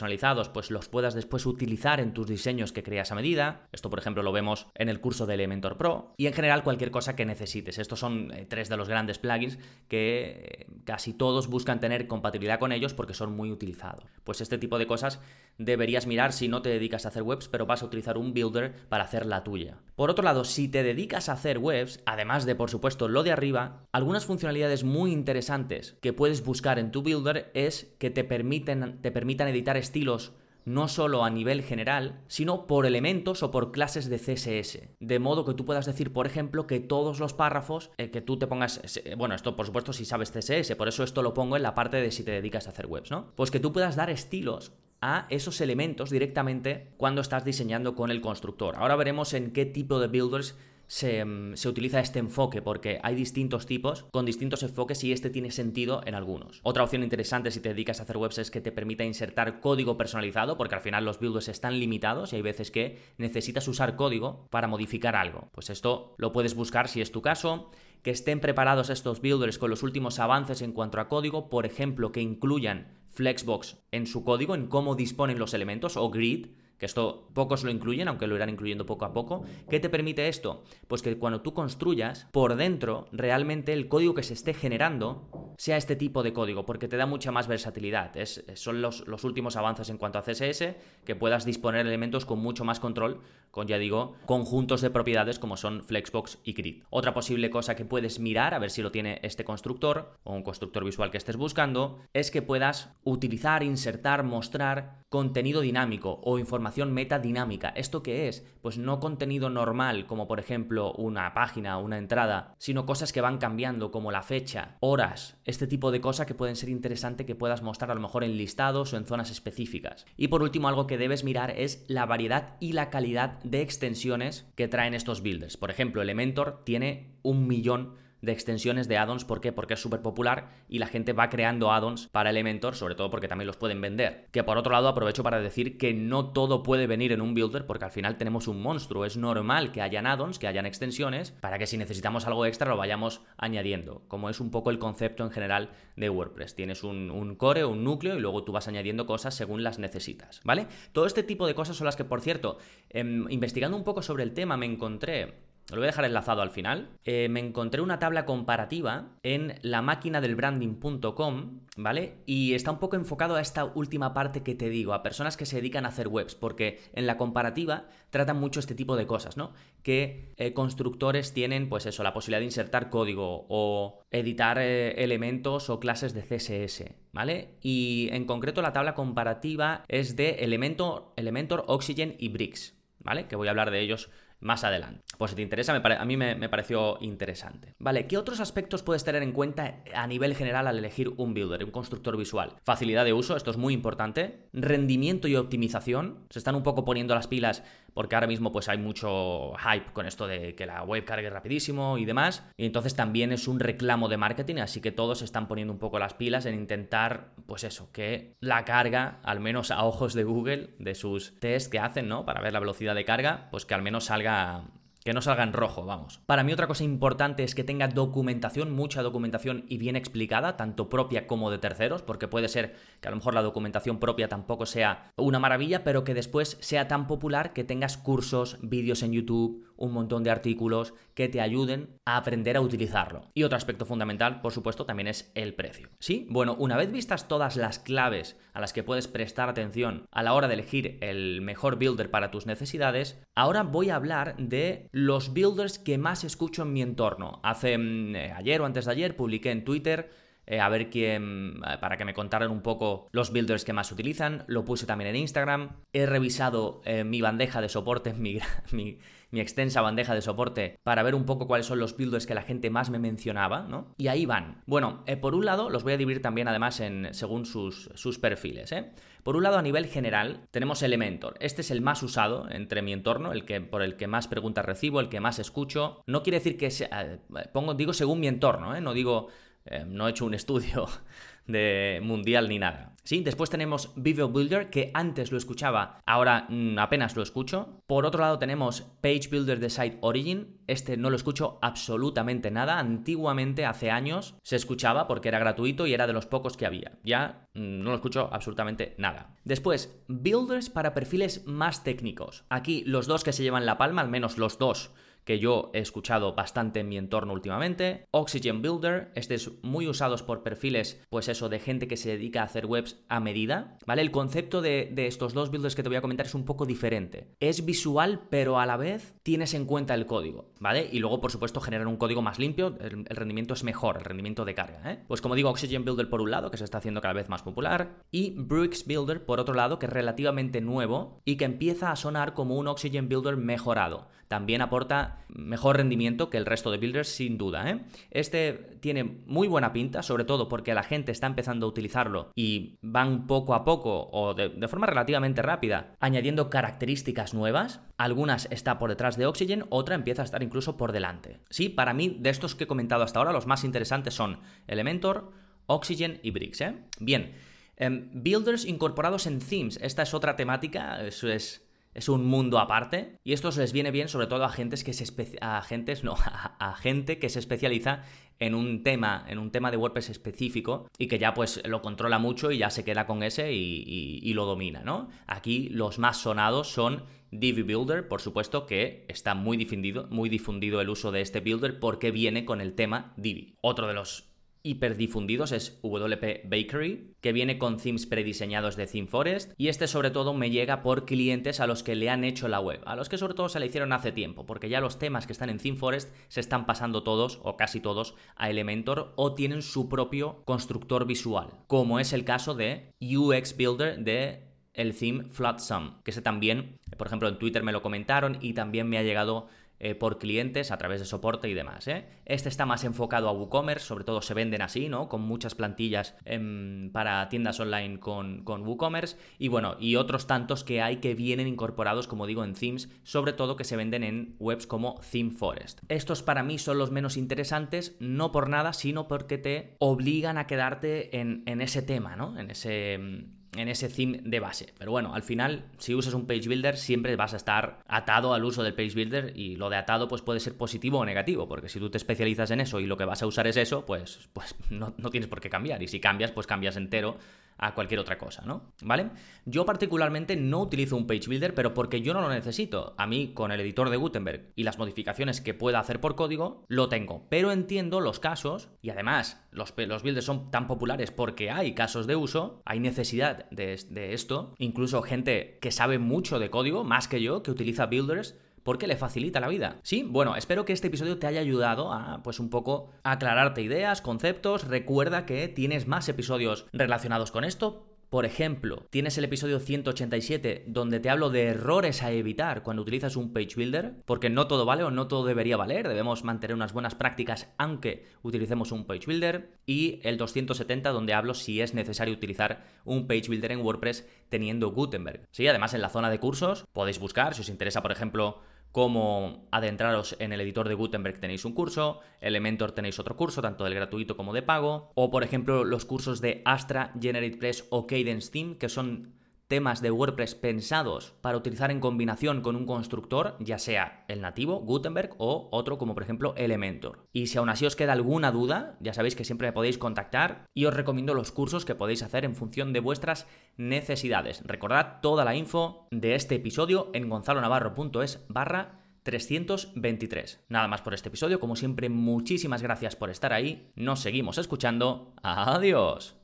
pues 0.53 0.71
los 0.71 0.89
puedas 0.89 1.15
después 1.15 1.47
utilizar 1.47 2.01
en 2.01 2.13
tus 2.13 2.27
diseños 2.27 2.73
que 2.73 2.83
creas 2.83 3.13
a 3.13 3.15
medida. 3.15 3.69
Esto, 3.73 3.91
por 3.91 3.99
ejemplo, 3.99 4.23
lo 4.23 4.33
vemos 4.33 4.69
en 4.75 4.89
el 4.89 5.01
curso 5.01 5.27
de 5.27 5.35
Elementor 5.35 5.77
Pro. 5.77 6.15
Y 6.17 6.27
en 6.27 6.33
general 6.33 6.63
cualquier 6.63 6.91
cosa 6.91 7.17
que 7.17 7.27
necesites. 7.27 7.79
Estos 7.79 7.99
son 7.99 8.33
eh, 8.33 8.47
tres 8.49 8.69
de 8.69 8.77
los 8.77 8.89
grandes 8.89 9.19
plugins 9.19 9.59
que 9.89 10.67
eh, 10.67 10.67
casi 10.85 11.13
todos 11.13 11.49
buscan 11.49 11.81
tener 11.81 12.07
compatibilidad 12.07 12.59
con 12.59 12.73
ellos 12.73 12.95
porque 12.95 13.15
son 13.15 13.37
muy 13.37 13.51
utilizados. 13.51 14.05
Pues 14.25 14.41
este 14.41 14.59
tipo 14.59 14.79
de 14.79 14.87
cosas 14.87 15.21
deberías 15.59 16.07
mirar 16.07 16.33
si 16.33 16.49
no 16.49 16.63
te 16.63 16.71
dedicas 16.71 17.05
a 17.05 17.09
hacer 17.09 17.23
webs, 17.23 17.49
pero 17.49 17.67
vas 17.67 17.83
a 17.83 17.87
utilizar 17.87 18.17
un 18.19 18.33
builder 18.33 18.75
para 18.89 19.05
hacer 19.05 19.27
la 19.27 19.45
tuya. 19.45 19.79
Por 19.95 20.11
otro 20.11 20.25
lado, 20.25 20.45
si 20.45 20.69
te 20.69 20.83
dedicas 20.83 21.29
a 21.29 21.33
hacer 21.33 21.59
webs, 21.59 22.01
además 22.07 22.47
de 22.47 22.55
por 22.55 22.71
supuesto 22.71 23.09
lo 23.09 23.23
de 23.23 23.33
arriba, 23.33 23.87
algunas 23.93 24.25
funcionalidades 24.25 24.85
muy 24.85 25.13
interesantes 25.13 25.99
que 26.01 26.13
puedes 26.13 26.45
buscar 26.45 26.79
en 26.79 26.91
tu 26.91 27.03
builder 27.03 27.51
es 27.55 27.95
que 27.99 28.11
te, 28.11 28.25
permiten, 28.25 29.01
te 29.01 29.11
permitan 29.11 29.49
editar 29.49 29.77
estilos 29.83 30.33
no 30.65 30.89
solo 30.89 31.25
a 31.25 31.31
nivel 31.31 31.63
general, 31.63 32.21
sino 32.29 32.67
por 32.67 32.87
elementos 32.87 33.43
o 33.43 33.51
por 33.51 33.73
clases 33.73 34.09
de 34.09 34.19
CSS. 34.19 34.89
De 35.01 35.19
modo 35.19 35.45
que 35.45 35.55
tú 35.55 35.65
puedas 35.65 35.87
decir, 35.87 36.13
por 36.13 36.27
ejemplo, 36.27 36.67
que 36.67 36.81
todos 36.81 37.19
los 37.19 37.35
párrafos, 37.35 37.91
eh, 37.99 38.11
que 38.11 38.21
tú 38.21 38.39
te 38.39 38.47
pongas, 38.47 38.81
eh, 39.05 39.15
bueno, 39.17 39.35
esto 39.35 39.57
por 39.57 39.67
supuesto 39.67 39.93
si 39.93 40.05
sabes 40.05 40.31
CSS, 40.31 40.77
por 40.77 40.89
eso 40.89 41.03
esto 41.03 41.23
lo 41.23 41.35
pongo 41.35 41.57
en 41.57 41.63
la 41.63 41.75
parte 41.75 41.97
de 41.97 42.11
si 42.11 42.23
te 42.23 42.31
dedicas 42.31 42.67
a 42.67 42.71
hacer 42.71 42.87
webs, 42.87 43.11
¿no? 43.11 43.33
Pues 43.35 43.51
que 43.51 43.61
tú 43.61 43.73
puedas 43.73 43.97
dar 43.97 44.11
estilos 44.11 44.73
a 45.01 45.27
esos 45.31 45.61
elementos 45.61 46.11
directamente 46.11 46.93
cuando 46.97 47.21
estás 47.21 47.45
diseñando 47.45 47.97
con 47.97 48.11
el 48.11 48.21
constructor. 48.21 48.77
Ahora 48.77 48.95
veremos 48.95 49.35
en 49.35 49.53
qué 49.53 49.67
tipo 49.67 49.99
de 49.99 50.07
builders 50.07 50.57
Mm, 51.01 51.55
se, 51.55 51.69
utiliza 51.69 52.01
este 52.01 52.19
enfoque 52.19 52.61
porque 52.61 53.01
hay 53.03 53.15
distintos 53.15 53.65
tipos 53.67 54.05
con 54.11 54.27
distintos 54.27 54.63
enfoques 54.63 55.03
y 55.05 55.13
este 55.13 55.31
tiene 55.31 55.51
sentido 55.51 56.03
en 56.05 56.15
algunos. 56.15 56.61
Otra 56.63 56.85
opción 56.85 57.03
interesante 57.03 57.51
si 57.51 57.61
te 57.61 57.71
dedicas 57.71 57.99
a 57.99 58.03
hacer 58.03 58.19
webs 58.19 58.39
es 58.39 58.51
que 58.51 58.61
te 58.61 58.73
permita 58.73 59.05
insertar 59.05 59.61
código 59.61 59.97
personalizado 59.97 60.59
porque 60.59 60.75
al 60.75 60.83
final 60.83 61.05
los 61.05 61.19
builders 61.19 61.49
están 61.49 61.79
limitados 61.81 62.33
y 62.33 62.37
hay 62.37 62.43
veces 62.43 62.71
que 62.71 62.99
necesitas 63.17 63.67
usar 63.69 63.97
código 63.97 64.47
para 64.51 64.69
modificar 64.69 65.17
algo. 65.17 65.49
Pues 65.53 65.71
esto 65.71 66.15
lo 66.19 66.33
puedes 66.33 66.55
buscar 66.55 66.89
si 66.89 67.01
es 67.01 67.11
tu 67.11 67.23
caso 67.23 67.71
que 68.03 68.11
estén 68.11 68.41
preparados 68.41 68.91
estos 68.91 69.23
builders 69.23 69.59
con 69.59 69.71
los 69.71 69.83
últimos 69.83 70.19
avances 70.19 70.61
en 70.61 70.73
cuanto 70.73 71.01
a 71.01 71.09
código, 71.09 71.49
por 71.49 71.65
ejemplo, 71.65 72.13
que 72.13 72.21
incluyan 72.21 72.99
Flexbox 73.09 73.79
en 73.93 74.07
su 74.07 74.25
código, 74.25 74.55
en 74.55 74.67
cómo 74.67 74.97
disponen 74.97 75.39
los 75.39 75.55
elementos, 75.55 75.97
o 75.97 76.11
Grid, 76.11 76.49
que 76.83 76.87
esto 76.87 77.29
pocos 77.33 77.63
lo 77.63 77.71
incluyen, 77.71 78.09
aunque 78.09 78.27
lo 78.27 78.35
irán 78.35 78.49
incluyendo 78.49 78.85
poco 78.85 79.05
a 79.05 79.13
poco. 79.13 79.45
¿Qué 79.71 79.79
te 79.79 79.89
permite 79.89 80.27
esto? 80.27 80.65
Pues 80.89 81.01
que 81.01 81.17
cuando 81.17 81.41
tú 81.41 81.55
construyas, 81.55 82.27
por 82.33 82.57
dentro, 82.57 83.07
realmente 83.13 83.73
el 83.73 83.87
código 83.87 84.15
que 84.15 84.25
se 84.25 84.35
esté 84.35 84.53
generando 84.53 85.55
sea 85.59 85.77
este 85.77 85.95
tipo 85.95 86.25
de 86.25 86.33
código, 86.33 86.67
porque 86.67 86.89
te 86.89 86.97
da 86.97 87.07
mucha 87.07 87.31
más 87.31 87.47
versatilidad. 87.47 88.17
Es, 88.17 88.45
son 88.55 88.83
los, 88.83 89.07
los 89.07 89.23
últimos 89.23 89.55
avances 89.55 89.91
en 89.91 89.97
cuanto 89.97 90.19
a 90.19 90.23
CSS, 90.23 90.75
que 91.05 91.15
puedas 91.15 91.45
disponer 91.45 91.87
elementos 91.87 92.27
con 92.27 92.41
mucho 92.41 92.65
más 92.65 92.81
control, 92.81 93.21
con, 93.53 93.69
ya 93.69 93.79
digo, 93.79 94.17
conjuntos 94.27 94.81
de 94.81 94.91
propiedades 94.91 95.39
como 95.39 95.57
son 95.57 95.85
Flexbox 95.85 96.41
y 96.43 96.53
Grid. 96.53 96.83
Otra 96.91 97.15
posible 97.15 97.51
cosa 97.51 97.77
que 97.77 97.85
puedes 97.85 98.19
mirar, 98.19 98.55
a 98.55 98.59
ver 98.59 98.73
si 98.73 98.83
lo 98.83 98.91
tiene 98.91 99.21
este 99.23 99.45
constructor 99.45 100.19
o 100.25 100.35
un 100.35 100.43
constructor 100.43 100.85
visual 100.85 101.13
que 101.13 101.19
estés 101.19 101.37
buscando, 101.37 102.01
es 102.13 102.33
que 102.33 102.43
puedas 102.43 102.97
utilizar, 103.05 103.63
insertar, 103.63 104.25
mostrar 104.25 105.05
contenido 105.11 105.61
dinámico 105.61 106.19
o 106.25 106.39
información 106.41 106.72
metadinámica. 106.79 107.69
¿Esto 107.71 108.03
qué 108.03 108.29
es? 108.29 108.47
Pues 108.61 108.79
no 108.79 109.01
contenido 109.01 109.51
normal, 109.51 110.07
como 110.07 110.27
por 110.27 110.41
ejemplo 110.41 110.93
una 110.93 111.35
página 111.35 111.79
o 111.79 111.85
una 111.85 111.99
entrada, 111.99 112.55
sino 112.59 112.87
cosas 112.87 113.13
que 113.13 113.21
van 113.21 113.39
cambiando, 113.39 113.91
como 113.91 114.13
la 114.13 114.23
fecha, 114.23 114.77
horas, 114.81 115.37
este 115.45 115.67
tipo 115.67 115.91
de 115.91 116.01
cosas 116.01 116.27
que 116.27 116.35
pueden 116.35 116.57
ser 116.57 116.69
interesantes 116.69 117.27
que 117.27 117.35
puedas 117.35 117.63
mostrar 117.63 117.91
a 117.91 117.95
lo 117.95 118.01
mejor 118.01 118.25
en 118.25 118.37
listados 118.37 118.93
o 118.93 118.97
en 118.97 119.07
zonas 119.07 119.31
específicas. 119.31 120.07
Y 120.17 120.29
por 120.29 120.43
último, 120.43 120.69
algo 120.69 120.87
que 120.87 120.99
debes 120.99 121.25
mirar 121.25 121.51
es 121.57 121.85
la 121.89 122.07
variedad 122.07 122.57
y 122.61 122.73
la 122.73 122.91
calidad 122.91 123.43
de 123.43 123.61
extensiones 123.61 124.47
que 124.55 124.69
traen 124.69 124.95
estos 124.95 125.23
builders. 125.23 125.57
Por 125.57 125.71
ejemplo, 125.71 126.03
Elementor 126.03 126.63
tiene 126.65 127.17
un 127.23 127.47
millón 127.47 128.02
de 128.23 128.33
extensiones 128.33 128.89
de 128.89 128.97
addons. 128.97 129.25
¿Por 129.25 129.41
qué? 129.41 129.53
Porque 129.53 129.75
es 129.75 129.81
súper 129.81 130.01
popular 130.01 130.49
y 130.69 130.79
la 130.79 130.87
gente 130.87 131.13
va 131.13 131.29
creando 131.29 131.73
addons 131.73 132.09
para 132.09 132.31
Elementor, 132.31 132.75
sobre 132.75 132.95
todo 132.95 133.11
porque 133.11 133.29
también 133.29 133.47
los 133.47 133.57
pueden 133.57 133.81
vender. 133.81 134.29
Que 134.31 134.45
por 134.45 134.57
otro 134.57 134.73
lado 134.73 134.89
aprovecho 134.89 135.23
para 135.23 135.41
decir 135.41 135.77
que 135.77 135.93
no 135.93 136.33
todo 136.33 136.63
puede 136.63 136.87
venir 136.87 137.13
en 137.13 137.21
un 137.21 137.35
builder 137.35 137.67
porque 137.67 137.85
al 137.85 137.91
final 137.91 138.17
tenemos 138.17 138.49
un 138.49 138.63
monstruo. 138.63 139.05
Es 139.05 139.17
normal 139.17 139.73
que 139.73 139.83
hayan 139.83 140.07
addons, 140.07 140.39
que 140.39 140.47
hayan 140.47 140.65
extensiones, 140.65 141.33
para 141.33 141.59
que 141.59 141.67
si 141.67 141.77
necesitamos 141.77 142.27
algo 142.27 142.47
extra 142.47 142.71
lo 142.71 142.77
vayamos 142.77 143.23
añadiendo. 143.37 144.03
Como 144.09 144.31
es 144.31 144.41
un 144.41 144.51
poco 144.51 144.71
el 144.71 144.79
concepto 144.79 145.25
en 145.25 145.31
general 145.31 145.71
de 145.97 146.09
WordPress. 146.09 146.55
Tienes 146.55 146.85
un, 146.85 147.35
core, 147.37 147.65
un 147.65 147.85
núcleo 147.85 148.17
y 148.17 148.21
luego 148.21 148.45
tú 148.45 148.53
vas 148.53 148.69
añadiendo 148.69 149.05
cosas 149.05 149.35
según 149.35 149.65
las 149.65 149.79
necesitas. 149.79 150.41
¿Vale? 150.45 150.69
Todo 150.93 151.07
este 151.07 151.25
tipo 151.25 151.47
de 151.47 151.55
cosas 151.55 151.77
son 151.77 151.87
las 151.87 151.97
que, 151.97 152.05
por 152.05 152.21
cierto, 152.21 152.59
em, 152.91 153.27
investigando 153.31 153.77
un 153.77 153.85
poco 153.85 154.03
sobre 154.03 154.23
el 154.23 154.33
tema 154.33 154.57
me 154.57 154.67
encontré 154.67 155.52
lo 155.71 155.77
voy 155.77 155.85
a 155.85 155.87
dejar 155.87 156.05
enlazado 156.05 156.43
al 156.43 156.51
final, 156.51 156.91
eh, 157.05 157.29
me 157.31 157.41
encontré 157.41 157.81
una 157.81 157.99
tabla 157.99 158.27
comparativa 158.27 159.17
en 159.23 159.59
la 159.63 159.81
máquina 159.81 160.21
del 160.21 160.35
branding.com, 160.35 161.61
¿vale? 161.77 162.19
Y 162.27 162.55
está 162.55 162.71
un 162.71 162.79
poco 162.79 162.97
enfocado 162.97 163.37
a 163.37 163.41
esta 163.41 163.65
última 163.65 164.13
parte 164.13 164.43
que 164.43 164.55
te 164.55 164.69
digo, 164.69 164.93
a 164.93 165.03
personas 165.03 165.37
que 165.37 165.47
se 165.47 165.57
dedican 165.57 165.87
a 165.87 165.89
hacer 165.89 166.09
webs, 166.09 166.35
porque 166.35 166.81
en 166.93 167.07
la 167.07 167.17
comparativa 167.17 167.87
tratan 168.11 168.39
mucho 168.39 168.61
este 168.61 168.75
tipo 168.75 168.97
de 168.97 169.07
cosas, 169.07 169.37
¿no? 169.37 169.53
Que 169.83 170.35
eh, 170.37 170.53
constructores 170.53 171.33
tienen, 171.33 171.69
pues 171.69 171.87
eso, 171.87 172.03
la 172.03 172.13
posibilidad 172.13 172.41
de 172.41 172.47
insertar 172.47 172.91
código 172.91 173.47
o 173.49 174.01
editar 174.11 174.59
eh, 174.59 175.03
elementos 175.03 175.71
o 175.71 175.81
clases 175.81 176.13
de 176.13 176.23
CSS, 176.23 176.85
¿vale? 177.13 177.57
Y 177.63 178.09
en 178.13 178.27
concreto 178.27 178.63
la 178.63 178.73
tabla 178.73 178.95
comparativa 178.95 179.85
es 179.89 180.17
de 180.17 180.31
Elementor, 180.41 181.13
Elementor 181.17 181.65
Oxygen 181.69 182.17
y 182.19 182.29
Bricks, 182.29 182.77
¿vale? 182.99 183.27
Que 183.27 183.37
voy 183.37 183.49
a 183.49 183.53
hablar 183.53 183.71
de 183.71 183.81
ellos 183.81 184.11
más 184.43 184.65
adelante. 184.65 185.03
Pues 185.17 185.31
si 185.31 185.37
te 185.37 185.43
interesa, 185.43 185.75
a 185.75 186.05
mí 186.05 186.17
me, 186.17 186.49
pareció 186.49 186.99
interesante. 187.01 187.75
Vale, 187.79 188.07
¿qué 188.07 188.19
otros 188.19 188.41
aspectos 188.41 188.83
puedes 188.83 189.05
tener 189.05 189.23
en 189.23 189.33
cuenta 189.33 189.83
a 189.95 190.07
nivel 190.07 190.35
general 190.35 190.67
al 190.67 190.79
elegir 190.79 191.13
un 191.17 191.33
builder, 191.33 191.65
un 191.65 191.71
constructor 191.71 192.17
visual? 192.17 192.57
Facilidad 192.65 193.05
de 193.05 193.13
uso, 193.13 193.37
esto 193.37 193.51
es 193.51 193.57
muy 193.57 193.73
importante. 193.73 194.49
Rendimiento 194.53 195.29
y 195.29 195.37
optimización, 195.37 196.27
se 196.31 196.39
están 196.39 196.57
un 196.57 196.63
poco 196.63 196.85
poniendo 196.85 197.15
las 197.15 197.29
pilas 197.29 197.63
porque 197.95 198.15
ahora 198.15 198.27
mismo 198.27 198.53
pues 198.53 198.69
hay 198.69 198.79
mucho 198.79 199.53
hype 199.57 199.93
con 199.93 200.07
esto 200.07 200.27
de 200.27 200.55
que 200.55 200.67
la 200.67 200.83
web 200.83 201.05
cargue 201.05 201.31
rapidísimo 201.31 201.99
y 201.99 202.05
demás. 202.05 202.45
Y 202.57 202.67
entonces 202.67 202.95
también 202.95 203.33
es 203.33 203.49
un 203.49 203.61
reclamo 203.61 204.09
de 204.09 204.17
marketing, 204.17 204.57
así 204.57 204.81
que 204.81 204.93
todos 204.93 205.23
están 205.23 205.49
poniendo 205.49 205.73
un 205.73 205.79
poco 205.79 205.99
las 205.99 206.15
pilas 206.15 206.47
en 206.47 206.55
intentar, 206.55 207.33
pues 207.47 207.65
eso, 207.65 207.91
que 207.93 208.35
la 208.41 208.65
carga, 208.65 209.21
al 209.23 209.41
menos 209.41 209.71
a 209.71 209.85
ojos 209.85 210.15
de 210.15 210.25
Google, 210.25 210.75
de 210.79 210.95
sus 210.95 211.39
tests 211.41 211.69
que 211.69 211.79
hacen, 211.79 212.09
¿no? 212.09 212.25
Para 212.25 212.41
ver 212.41 212.53
la 212.53 212.61
velocidad 212.61 212.95
de 212.95 213.05
carga, 213.05 213.49
pues 213.51 213.67
que 213.67 213.75
al 213.75 213.83
menos 213.83 214.05
salga 214.07 214.65
que 215.05 215.13
no 215.13 215.23
salga 215.23 215.43
en 215.43 215.53
rojo, 215.53 215.85
vamos. 215.85 216.21
Para 216.27 216.45
mí 216.45 216.53
otra 216.53 216.67
cosa 216.67 216.85
importante 216.85 217.43
es 217.43 217.55
que 217.55 217.65
tenga 217.65 217.89
documentación, 217.89 218.73
mucha 218.73 219.03
documentación 219.03 219.65
y 219.69 219.79
bien 219.79 219.97
explicada, 219.97 220.57
tanto 220.57 220.89
propia 220.89 221.27
como 221.27 221.51
de 221.51 221.59
terceros, 221.59 222.03
porque 222.03 222.29
puede 222.29 222.49
ser 222.49 222.77
que 223.01 223.09
a 223.09 223.11
lo 223.11 223.17
mejor 223.17 223.35
la 223.35 223.43
documentación 223.43 223.99
propia 223.99 224.29
tampoco 224.29 224.67
sea 224.67 225.11
una 225.17 225.39
maravilla, 225.39 225.85
pero 225.85 226.05
que 226.05 226.15
después 226.15 226.57
sea 226.61 226.89
tan 226.89 227.07
popular 227.07 227.53
que 227.53 227.65
tengas 227.65 227.97
cursos, 227.97 228.59
vídeos 228.63 229.03
en 229.03 229.13
YouTube, 229.13 229.65
un 229.77 229.93
montón 229.93 230.23
de 230.23 230.31
artículos 230.31 230.95
que 231.15 231.29
te 231.29 231.41
ayuden 231.41 231.91
a 232.05 232.17
aprender 232.17 232.57
a 232.57 232.61
utilizarlo. 232.61 233.31
Y 233.35 233.43
otro 233.43 233.57
aspecto 233.57 233.87
fundamental, 233.87 234.41
por 234.41 234.53
supuesto, 234.53 234.87
también 234.87 235.09
es 235.09 235.31
el 235.35 235.55
precio. 235.55 235.89
¿Sí? 235.99 236.27
Bueno, 236.31 236.55
una 236.59 236.77
vez 236.77 236.91
vistas 236.91 237.29
todas 237.29 237.57
las 237.57 237.79
claves 237.79 238.39
a 238.55 238.61
las 238.61 238.73
que 238.73 238.83
puedes 238.83 239.09
prestar 239.09 239.49
atención 239.49 240.07
a 240.11 240.23
la 240.23 240.35
hora 240.35 240.49
de 240.49 240.55
elegir 240.55 240.99
el 241.01 241.41
mejor 241.43 241.77
builder 241.77 242.11
para 242.11 242.31
tus 242.31 242.47
necesidades, 242.47 243.23
ahora 243.35 243.63
voy 243.63 243.91
a 243.91 243.97
hablar 243.97 244.37
de 244.37 244.89
los 244.93 245.33
builders 245.33 245.79
que 245.79 245.99
más 245.99 246.25
escucho 246.25 246.63
en 246.63 246.73
mi 246.73 246.83
entorno. 246.83 247.41
Hace 247.43 247.79
mm, 247.79 248.17
eh, 248.17 248.33
ayer 248.33 248.61
o 248.61 248.67
antes 248.67 248.87
de 248.87 248.93
ayer 248.93 249.17
publiqué 249.17 249.51
en 249.51 249.65
Twitter 249.65 250.11
eh, 250.47 250.61
a 250.61 250.69
ver 250.69 250.91
quién, 250.91 251.61
eh, 251.67 251.79
para 251.81 251.97
que 251.97 252.05
me 252.05 252.15
contaran 252.15 252.51
un 252.51 252.63
poco 252.63 253.09
los 253.13 253.33
builders 253.33 253.65
que 253.65 253.73
más 253.73 253.93
utilizan. 253.93 254.45
Lo 254.49 254.65
puse 254.65 254.87
también 254.87 255.11
en 255.11 255.17
Instagram. 255.17 255.77
He 255.93 256.07
revisado 256.07 256.83
mi 257.05 257.21
bandeja 257.21 257.61
de 257.61 257.69
soporte, 257.69 258.13
mi, 258.15 258.39
mi, 258.73 258.99
mi, 259.33 259.41
extensa 259.41 259.81
bandeja 259.81 260.15
de 260.15 260.23
soporte, 260.23 260.79
para 260.83 261.03
ver 261.03 261.15
un 261.15 261.25
poco 261.25 261.47
cuáles 261.47 261.67
son 261.67 261.79
los 261.79 261.97
builders 261.97 262.27
que 262.27 262.35
la 262.35 262.43
gente 262.43 262.71
más 262.71 262.91
me 262.91 262.99
mencionaba, 262.99 263.63
¿no? 263.63 263.95
Y 263.99 264.09
ahí 264.09 264.27
van. 264.27 264.63
Bueno, 264.67 265.05
por 265.21 265.35
un 265.35 265.45
lado, 265.45 265.71
los 265.71 265.83
voy 265.83 265.95
a 265.95 265.97
dividir 265.97 266.23
también 266.23 266.49
además 266.49 266.81
en, 266.81 267.09
según 267.13 267.47
sus, 267.47 267.91
sus 267.95 268.19
perfiles, 268.19 268.73
¿eh? 268.73 268.93
Por 269.23 269.37
un 269.37 269.45
lado, 269.45 269.57
a 269.57 269.63
nivel 269.63 269.87
general, 269.87 270.49
tenemos 270.51 270.83
Elementor. 270.83 271.37
Este 271.39 271.61
es 271.61 271.71
el 271.71 271.81
más 271.81 272.03
usado 272.03 272.49
entre 272.51 272.83
mi 272.83 272.93
entorno, 272.93 273.33
el 273.33 273.45
que, 273.45 273.61
por 273.61 273.83
el 273.83 273.97
que 273.97 274.09
más 274.09 274.27
preguntas 274.27 274.65
recibo, 274.65 274.99
el 274.99 275.09
que 275.09 275.21
más 275.21 275.39
escucho. 275.39 276.03
No 276.07 276.25
quiere 276.25 276.39
decir 276.39 276.57
que 276.57 276.71
sea, 276.71 277.03
eh, 277.03 277.21
pongo, 277.53 277.75
digo 277.75 277.93
según 277.93 278.19
mi 278.19 278.27
entorno, 278.27 278.75
¿eh? 278.75 278.81
no 278.81 278.95
digo, 278.95 279.29
eh, 279.65 279.85
no 279.87 280.07
he 280.07 280.11
hecho 280.11 280.27
un 280.27 280.35
estudio 280.35 280.87
de 281.47 282.01
mundial 282.03 282.49
ni 282.49 282.59
nada. 282.59 282.93
Sí, 283.05 283.21
después 283.21 283.51
tenemos 283.51 283.93
Video 283.97 284.29
Builder, 284.29 284.71
que 284.71 284.93
antes 284.95 285.33
lo 285.33 285.39
escuchaba, 285.39 286.01
ahora 286.07 286.47
mm, 286.49 286.79
apenas 286.79 287.17
lo 287.17 287.23
escucho. 287.23 287.83
Por 287.89 288.07
otro 288.07 288.21
lado 288.21 288.39
tenemos 288.39 288.83
Page 289.01 289.29
Builder 289.29 289.59
de 289.59 289.71
Site 289.71 289.99
Origin, 290.03 290.61
este 290.69 290.97
no 290.97 291.11
lo 291.11 291.17
escucho 291.17 291.59
absolutamente 291.63 292.53
nada. 292.53 292.79
Antiguamente, 292.79 293.67
hace 293.67 293.91
años, 293.91 294.37
se 294.43 294.55
escuchaba 294.55 295.09
porque 295.09 295.29
era 295.29 295.41
gratuito 295.41 295.87
y 295.87 295.95
era 295.95 296.07
de 296.07 296.13
los 296.13 296.27
pocos 296.27 296.57
que 296.57 296.65
había. 296.65 296.93
Ya 297.03 297.49
mm, 297.55 297.81
no 297.83 297.91
lo 297.91 297.97
escucho 297.97 298.29
absolutamente 298.33 298.95
nada. 298.99 299.35
Después, 299.45 300.01
Builders 300.07 300.71
para 300.71 300.95
perfiles 300.95 301.45
más 301.45 301.83
técnicos. 301.83 302.45
Aquí 302.51 302.85
los 302.87 303.09
dos 303.09 303.25
que 303.25 303.33
se 303.33 303.43
llevan 303.43 303.67
la 303.67 303.79
palma, 303.79 304.03
al 304.03 304.11
menos 304.11 304.39
los 304.39 304.59
dos 304.59 304.93
que 305.25 305.39
yo 305.39 305.71
he 305.75 305.81
escuchado 305.81 306.35
bastante 306.35 306.81
en 306.81 306.89
mi 306.89 306.99
entorno 306.99 307.33
últimamente. 307.33 308.07
Oxygen 308.11 308.63
Builder, 308.63 309.11
este 309.15 309.35
es 309.35 309.51
muy 309.63 309.89
usado 309.89 310.13
por 310.27 310.43
perfiles, 310.43 311.03
pues 311.09 311.29
eso, 311.29 311.49
de 311.49 311.59
gente 311.59 311.89
que 311.89 311.97
se 311.97 312.11
dedica 312.11 312.43
a 312.43 312.45
hacer 312.45 312.67
webs 312.67 313.03
a 313.09 313.21
medida, 313.21 313.79
¿vale? 313.87 314.03
El 314.03 314.11
concepto 314.11 314.61
de, 314.61 314.93
estos 314.97 315.33
dos 315.33 315.51
builders 315.51 315.75
que 315.75 315.83
te 315.83 315.89
voy 315.89 315.97
a 315.97 316.01
comentar 316.01 316.27
es 316.27 316.35
un 316.35 316.45
poco 316.45 316.67
diferente. 316.67 317.29
Es 317.41 317.65
visual, 317.65 318.27
pero 318.31 318.59
a 318.59 318.67
la 318.67 318.77
vez 318.77 319.15
tienes 319.23 319.55
en 319.55 319.65
cuenta 319.65 319.95
el 319.95 320.07
código, 320.07 320.53
¿vale? 320.61 320.89
Y 320.93 320.99
luego, 320.99 321.21
por 321.21 321.31
supuesto, 321.31 321.61
generar 321.61 321.87
un 321.87 321.97
código 321.97 322.23
más 322.23 322.39
limpio, 322.39 322.77
el, 322.81 323.05
rendimiento 323.07 323.55
es 323.55 323.65
mejor, 323.65 323.99
el 323.99 324.05
rendimiento 324.05 324.45
de 324.45 324.55
carga, 324.55 324.93
¿eh? 324.93 324.99
Pues 325.09 325.21
como 325.21 325.35
digo, 325.35 325.51
Oxygen 325.51 325.85
Builder 325.85 326.09
por 326.09 326.21
un 326.21 326.31
lado, 326.31 326.51
que 326.51 326.57
se 326.57 326.65
está 326.65 326.79
haciendo 326.79 327.01
cada 327.01 327.15
vez 327.15 327.29
más 327.29 327.43
popular, 327.43 328.03
y 328.11 328.35
Bricks 328.37 328.87
Builder 328.87 329.25
por 329.25 329.41
otro 329.41 329.55
lado, 329.55 329.79
que 329.79 329.87
es 329.87 329.93
relativamente 329.93 330.61
nuevo 330.61 331.21
y 331.25 331.37
que 331.37 331.45
empieza 331.45 331.91
a 331.91 331.97
sonar 331.97 332.35
como 332.35 332.57
un 332.57 332.69
Oxygen 332.69 333.09
Builder 333.09 333.37
mejorado. 333.37 334.09
También 334.29 334.63
aporta 334.63 335.12
mejor 335.29 335.77
rendimiento 335.77 336.31
que 336.31 336.37
el 336.37 336.47
resto 336.47 336.71
de 336.71 336.79
builders, 336.79 337.09
sin 337.09 337.39
duda. 337.39 337.71
¿eh? 337.71 337.81
Este 338.11 338.53
tiene 338.81 339.05
muy 339.05 339.49
buena 339.49 339.73
pinta, 339.73 340.03
sobre 340.03 340.25
todo 340.25 340.49
porque 340.49 340.75
la 340.75 340.83
gente 340.83 341.13
está 341.13 341.27
empezando 341.27 341.67
a 341.67 341.69
utilizarlo 341.69 342.31
y 342.35 342.79
van 342.83 343.27
poco 343.27 343.55
a 343.55 343.65
poco 343.65 344.09
o 344.13 344.35
de, 344.35 344.69
forma 344.69 344.87
relativamente 344.87 345.43
rápida 345.43 345.95
añadiendo 346.01 346.51
características 346.51 347.35
nuevas. 347.35 347.81
Algunas 347.97 348.49
está 348.51 348.79
por 348.79 348.91
detrás 348.91 349.17
de 349.17 349.27
Oxygen, 349.27 349.65
otra 349.71 349.95
empieza 349.95 350.23
a 350.23 350.25
estar 350.25 350.43
incluso 350.43 350.77
por 350.77 350.93
delante. 350.93 351.41
Sí, 351.51 351.69
para 351.69 351.95
mí, 351.95 352.17
de 352.21 352.31
estos 352.31 352.55
que 352.55 352.65
he 352.65 352.67
comentado 352.67 353.05
hasta 353.05 353.19
ahora, 353.19 353.33
los 353.33 353.47
más 353.47 353.65
interesantes 353.65 354.15
son 354.15 354.41
Elementor, 354.67 355.33
Oxygen 355.67 356.21
y 356.23 356.31
Bricks. 356.31 356.61
¿eh? 356.61 356.77
Bien. 356.99 357.33
Em, 357.77 358.11
builders 358.13 358.65
incorporados 358.65 359.27
en 359.27 359.41
themes. 359.41 359.79
Esta 359.83 360.03
es 360.03 360.15
otra 360.15 360.37
temática, 360.37 361.05
eso 361.05 361.29
es 361.29 361.62
es 361.95 362.09
un 362.09 362.25
mundo 362.27 362.59
aparte 362.59 363.19
y 363.25 363.33
esto 363.33 363.51
les 363.57 363.73
viene 363.73 363.91
bien 363.91 364.09
sobre 364.09 364.27
todo 364.27 364.45
a 364.45 364.49
gentes 364.49 364.85
que 364.85 364.93
se 364.93 365.05
a 365.41 365.59
agentes 365.59 366.05
no 366.05 366.15
a, 366.25 366.75
gente 366.77 367.19
que 367.19 367.29
se 367.29 367.39
especializa 367.39 368.03
en 368.39 368.55
un 368.55 368.83
tema 368.83 369.25
en 369.29 369.39
un 369.39 369.51
tema 369.51 369.71
de 369.71 369.77
WordPress 369.77 370.11
específico 370.11 370.89
y 370.99 371.07
que 371.07 371.19
ya 371.19 371.35
pues 371.35 371.63
lo 371.67 371.83
controla 371.83 372.19
mucho 372.19 372.51
y 372.51 372.59
ya 372.59 372.71
se 372.71 372.85
queda 372.85 373.07
con 373.07 373.23
ese 373.23 373.53
y, 373.53 374.33
lo 374.33 374.47
domina 374.47 374.83
no 374.83 375.09
aquí 375.27 375.69
los 375.69 375.99
más 375.99 376.17
sonados 376.17 376.69
son 376.69 377.05
Divi 377.31 377.63
Builder 377.63 378.09
por 378.09 378.21
supuesto 378.21 378.67
que 378.67 379.05
está 379.09 379.35
muy 379.35 379.57
difundido 379.57 380.07
muy 380.11 380.29
difundido 380.29 380.81
el 380.81 380.89
uso 380.89 381.13
de 381.13 381.21
este 381.21 381.41
builder 381.41 381.79
porque 381.79 382.11
viene 382.11 382.45
con 382.45 382.61
el 382.61 382.75
tema 382.75 383.13
Divi. 383.17 383.57
Otro 383.61 383.87
de 383.87 383.95
los 383.95 384.32
hiperdifundidos 384.63 385.53
es 385.53 385.79
WP 385.83 386.45
Bakery, 386.45 387.15
que 387.21 387.33
viene 387.33 387.59
con 387.59 387.79
themes 387.79 388.07
prediseñados 388.07 388.77
de 388.77 388.87
ThemeForest, 388.87 389.53
y 389.57 389.69
este 389.69 389.87
sobre 389.87 390.11
todo 390.11 390.35
me 390.35 390.51
llega 390.51 390.83
por 390.83 391.05
clientes 391.05 391.61
a 391.61 391.67
los 391.67 391.83
que 391.83 391.95
le 391.95 392.11
han 392.11 392.25
hecho 392.25 392.49
la 392.49 392.61
web, 392.61 392.81
a 392.85 392.97
los 392.97 393.09
que 393.09 393.19
sobre 393.19 393.35
todo 393.35 393.49
se 393.49 393.61
la 393.61 393.67
hicieron 393.67 393.93
hace 393.93 394.13
tiempo, 394.13 394.47
porque 394.47 394.69
ya 394.69 394.81
los 394.81 394.99
temas 394.99 395.27
que 395.27 395.33
están 395.33 395.51
en 395.51 395.59
ThemeForest 395.59 396.15
se 396.29 396.41
están 396.41 396.67
pasando 396.67 397.03
todos, 397.03 397.41
o 397.43 397.57
casi 397.57 397.81
todos, 397.81 398.15
a 398.37 398.51
Elementor 398.51 399.13
o 399.17 399.35
tienen 399.35 399.63
su 399.63 399.89
propio 399.89 400.43
constructor 400.45 401.07
visual, 401.07 401.51
como 401.67 401.99
es 401.99 402.13
el 402.13 402.25
caso 402.25 402.55
de 402.55 402.93
UX 403.01 403.57
Builder 403.57 403.99
de 403.99 404.53
el 404.75 404.97
theme 404.97 405.25
Flatsum, 405.29 406.03
que 406.03 406.13
ese 406.13 406.23
también, 406.23 406.79
por 406.97 407.07
ejemplo, 407.07 407.29
en 407.29 407.39
Twitter 407.39 407.63
me 407.63 407.73
lo 407.73 407.83
comentaron 407.83 408.39
y 408.41 408.55
también 408.55 408.89
me 408.89 408.99
ha 408.99 409.03
llegado 409.03 409.49
eh, 409.85 409.97
por 409.97 410.21
clientes 410.21 410.71
a 410.71 410.79
través 410.79 411.01
de 411.01 411.07
soporte 411.07 411.49
y 411.49 411.55
demás. 411.55 411.89
¿eh? 411.89 412.07
Este 412.25 412.49
está 412.49 412.67
más 412.67 412.85
enfocado 412.85 413.29
a 413.29 413.33
WooCommerce, 413.33 413.85
sobre 413.85 414.05
todo 414.05 414.23
se 414.23 414.33
venden 414.33 414.63
así, 414.63 414.89
¿no? 414.89 415.09
Con 415.09 415.23
muchas 415.23 415.57
plantillas 415.57 416.15
em, 416.25 416.93
para 416.93 417.29
tiendas 417.29 417.59
online 417.59 417.99
con, 417.99 418.45
con 418.45 418.63
WooCommerce 418.63 419.17
y 419.41 419.49
bueno, 419.49 419.75
y 419.81 419.97
otros 419.97 420.29
tantos 420.29 420.63
que 420.63 420.81
hay 420.81 420.99
que 420.99 421.17
vienen 421.17 421.49
incorporados, 421.49 422.07
como 422.07 422.29
digo, 422.29 422.45
en 422.45 422.55
themes, 422.55 422.91
sobre 423.03 423.33
todo 423.33 423.57
que 423.57 423.65
se 423.65 423.77
venden 423.77 424.05
en 424.05 424.37
webs 424.39 424.69
como 424.69 425.01
ThemeForest. 425.01 425.81
Estos 425.89 426.23
para 426.23 426.45
mí 426.45 426.59
son 426.59 426.79
los 426.79 426.93
menos 426.93 427.17
interesantes, 427.17 427.97
no 427.99 428.31
por 428.31 428.49
nada, 428.49 428.75
sino 428.75 429.09
porque 429.09 429.37
te 429.37 429.75
obligan 429.81 430.39
a 430.39 430.47
quedarte 430.47 431.19
en, 431.19 431.43
en 431.47 431.61
ese 431.61 431.83
tema, 431.83 432.15
¿no? 432.15 432.39
En 432.39 432.53
ese 432.53 432.93
em, 432.95 433.42
en 433.57 433.69
ese 433.69 433.89
theme 433.89 434.21
de 434.23 434.41
base. 434.41 434.73
Pero 434.79 434.91
bueno, 434.91 435.15
al 435.15 435.23
final, 435.23 435.65
si 435.79 435.95
usas 435.95 436.15
un 436.15 436.27
page 436.27 436.49
builder, 436.49 436.77
siempre 436.77 437.17
vas 437.17 437.35
a 437.35 437.37
estar 437.37 437.81
atado 437.87 438.35
al 438.35 438.45
uso 438.45 438.63
del 438.63 438.75
page 438.75 438.95
builder 438.95 439.33
y 439.37 439.57
lo 439.57 439.71
de 439.71 439.77
atado 439.77 440.09
pues 440.09 440.23
puede 440.23 440.41
ser 440.41 440.57
positivo 440.57 440.99
o 440.99 441.05
negativo, 441.05 441.49
porque 441.49 441.69
si 441.69 441.79
tú 441.79 441.91
te 441.91 441.99
especializas 441.99 442.51
en 442.51 442.61
eso 442.61 442.81
y 442.81 442.87
lo 442.87 442.97
que 442.97 443.05
vas 443.05 443.23
a 443.23 443.27
usar 443.27 443.47
es 443.47 443.57
eso, 443.57 443.85
pues, 443.85 444.29
pues 444.33 444.55
no, 444.71 444.95
no 444.97 445.11
tienes 445.11 445.29
por 445.29 445.41
qué 445.41 445.51
cambiar. 445.51 445.83
Y 445.83 445.89
si 445.89 446.01
cambias, 446.01 446.31
pues 446.31 446.47
cambias 446.47 446.77
entero 446.77 447.19
a 447.59 447.75
cualquier 447.75 448.01
otra 448.01 448.19
cosa, 448.19 448.43
¿no? 448.45 448.73
¿Vale? 448.83 449.11
Yo 449.45 449.65
particularmente 449.65 450.37
no 450.37 450.61
utilizo 450.61 450.97
un 450.97 451.07
page 451.07 451.29
builder, 451.29 451.55
pero 451.55 451.75
porque 451.75 452.03
yo 452.03 452.15
no 452.15 452.21
lo 452.21 452.29
necesito. 452.29 452.95
A 452.99 453.07
mí, 453.07 453.33
con 453.35 453.53
el 453.53 453.61
editor 453.61 453.91
de 453.91 453.97
Gutenberg 453.97 454.53
y 454.57 454.65
las 454.65 454.79
modificaciones 454.79 455.41
que 455.41 455.55
pueda 455.55 455.79
hacer 455.79 456.01
por 456.01 456.15
código, 456.15 456.65
lo 456.69 456.89
tengo. 456.89 457.27
Pero 457.29 457.53
entiendo 457.53 458.01
los 458.01 458.21
casos, 458.21 458.69
y 458.81 458.91
además 458.91 459.47
los, 459.51 459.75
los 459.77 460.03
builders 460.03 460.27
son 460.27 460.51
tan 460.51 460.67
populares 460.67 461.11
porque 461.11 461.51
hay 461.51 461.75
casos 461.75 462.07
de 462.07 462.17
uso, 462.17 462.63
hay 462.65 462.81
necesidad 462.81 463.49
de, 463.51 463.81
de 463.91 464.15
esto, 464.15 464.55
incluso 464.59 465.03
gente 465.03 465.59
que 465.61 465.71
sabe 465.71 465.99
mucho 465.99 466.39
de 466.39 466.51
código, 466.51 466.85
más 466.85 467.09
que 467.09 467.23
yo, 467.23 467.43
que 467.43 467.51
utiliza 467.51 467.87
builders 467.87 468.37
porque 468.63 468.87
le 468.87 468.97
facilita 468.97 469.41
la 469.41 469.49
vida. 469.49 469.79
Sí, 469.83 470.05
bueno, 470.09 470.37
espero 470.37 470.65
que 470.65 470.73
este 470.73 470.89
episodio 470.89 471.19
te 471.19 471.27
haya 471.27 471.41
ayudado 471.41 471.93
a, 471.93 472.23
pues 472.23 472.41
un 472.41 472.51
poco, 472.51 472.91
aclararte 473.03 473.63
ideas, 473.63 474.03
conceptos. 474.03 474.67
Recuerda 474.67 475.27
que 475.27 475.49
tienes 475.49 475.87
más 475.87 476.09
episodios 476.09 476.67
relacionados 476.73 477.31
con 477.31 477.45
esto. 477.45 477.89
Por 478.13 478.27
ejemplo, 478.27 478.87
tienes 478.91 479.17
el 479.17 479.25
episodio 479.25 479.59
187 479.59 480.65
donde 480.67 481.01
te 481.01 481.09
hablo 481.09 481.31
de 481.31 481.45
errores 481.45 482.03
a 482.03 482.11
evitar 482.11 482.63
cuando 482.63 482.83
utilizas 482.83 483.17
un 483.17 483.33
page 483.33 483.55
builder, 483.57 483.95
porque 484.05 484.29
no 484.29 484.47
todo 484.49 484.67
vale 484.67 484.83
o 484.83 484.91
no 484.91 485.09
todo 485.09 485.25
debería 485.25 485.57
valer, 485.57 485.89
debemos 485.89 486.23
mantener 486.23 486.55
unas 486.55 486.75
buenas 486.75 486.95
prácticas 486.95 487.55
aunque 487.57 488.05
utilicemos 488.21 488.71
un 488.71 488.85
page 488.85 489.07
builder, 489.07 489.53
y 489.65 489.99
el 490.03 490.19
270 490.19 490.91
donde 490.91 491.15
hablo 491.15 491.33
si 491.33 491.63
es 491.63 491.73
necesario 491.73 492.13
utilizar 492.13 492.67
un 492.85 493.07
page 493.07 493.29
builder 493.29 493.53
en 493.53 493.63
WordPress 493.63 494.07
teniendo 494.29 494.73
Gutenberg. 494.73 495.25
Sí, 495.31 495.49
además 495.49 495.73
en 495.73 495.81
la 495.81 495.89
zona 495.89 496.11
de 496.11 496.21
cursos 496.21 496.67
podéis 496.75 496.99
buscar, 496.99 497.33
si 497.33 497.41
os 497.41 497.49
interesa, 497.49 497.81
por 497.81 497.93
ejemplo, 497.93 498.43
cómo 498.73 499.47
adentraros 499.51 500.17
en 500.19 500.33
el 500.33 500.41
editor 500.41 500.69
de 500.69 500.75
Gutenberg 500.75 501.21
tenéis 501.21 501.45
un 501.45 501.53
curso, 501.53 502.01
Elementor 502.21 502.73
tenéis 502.73 502.99
otro 502.99 503.17
curso, 503.17 503.43
tanto 503.43 503.65
del 503.65 503.75
gratuito 503.75 504.17
como 504.17 504.33
de 504.33 504.43
pago, 504.43 504.91
o 504.95 505.11
por 505.11 505.23
ejemplo 505.23 505.65
los 505.65 505.85
cursos 505.85 506.21
de 506.21 506.43
Astra, 506.45 506.93
GeneratePress 506.99 507.67
o 507.71 507.87
Cadence 507.87 508.31
Theme, 508.31 508.57
que 508.57 508.69
son 508.69 509.13
temas 509.53 509.83
de 509.83 509.91
WordPress 509.91 510.35
pensados 510.35 511.13
para 511.21 511.37
utilizar 511.37 511.71
en 511.71 511.79
combinación 511.79 512.41
con 512.41 512.57
un 512.57 512.65
constructor, 512.65 513.37
ya 513.39 513.59
sea 513.59 514.07
el 514.09 514.23
nativo, 514.23 514.61
Gutenberg, 514.61 515.11
o 515.19 515.51
otro 515.53 515.77
como 515.77 515.93
por 515.93 516.03
ejemplo 516.03 516.33
Elementor. 516.39 517.07
Y 517.13 517.27
si 517.27 517.37
aún 517.37 517.51
así 517.51 517.67
os 517.67 517.77
queda 517.77 517.93
alguna 517.93 518.33
duda, 518.33 518.79
ya 518.81 518.95
sabéis 518.95 519.15
que 519.15 519.27
siempre 519.27 519.49
me 519.49 519.53
podéis 519.53 519.77
contactar 519.77 520.47
y 520.55 520.65
os 520.65 520.73
recomiendo 520.73 521.13
los 521.13 521.33
cursos 521.33 521.67
que 521.67 521.75
podéis 521.75 522.03
hacer 522.03 522.25
en 522.25 522.35
función 522.35 522.73
de 522.73 522.81
vuestras 522.81 523.27
necesidades. 523.59 524.43
Recordad 524.47 525.03
toda 525.03 525.23
la 525.23 525.37
info 525.37 525.87
de 525.91 526.15
este 526.15 526.37
episodio 526.37 526.89
en 526.95 527.11
gonzalonavarro.es 527.11 528.25
barra 528.31 528.87
323. 529.03 530.47
Nada 530.49 530.67
más 530.67 530.81
por 530.81 530.95
este 530.95 531.11
episodio, 531.11 531.41
como 531.41 531.57
siempre 531.57 531.91
muchísimas 531.91 532.63
gracias 532.63 532.97
por 532.97 533.11
estar 533.11 533.35
ahí, 533.35 533.71
nos 533.77 534.01
seguimos 534.01 534.39
escuchando, 534.39 535.13
adiós. 535.23 536.17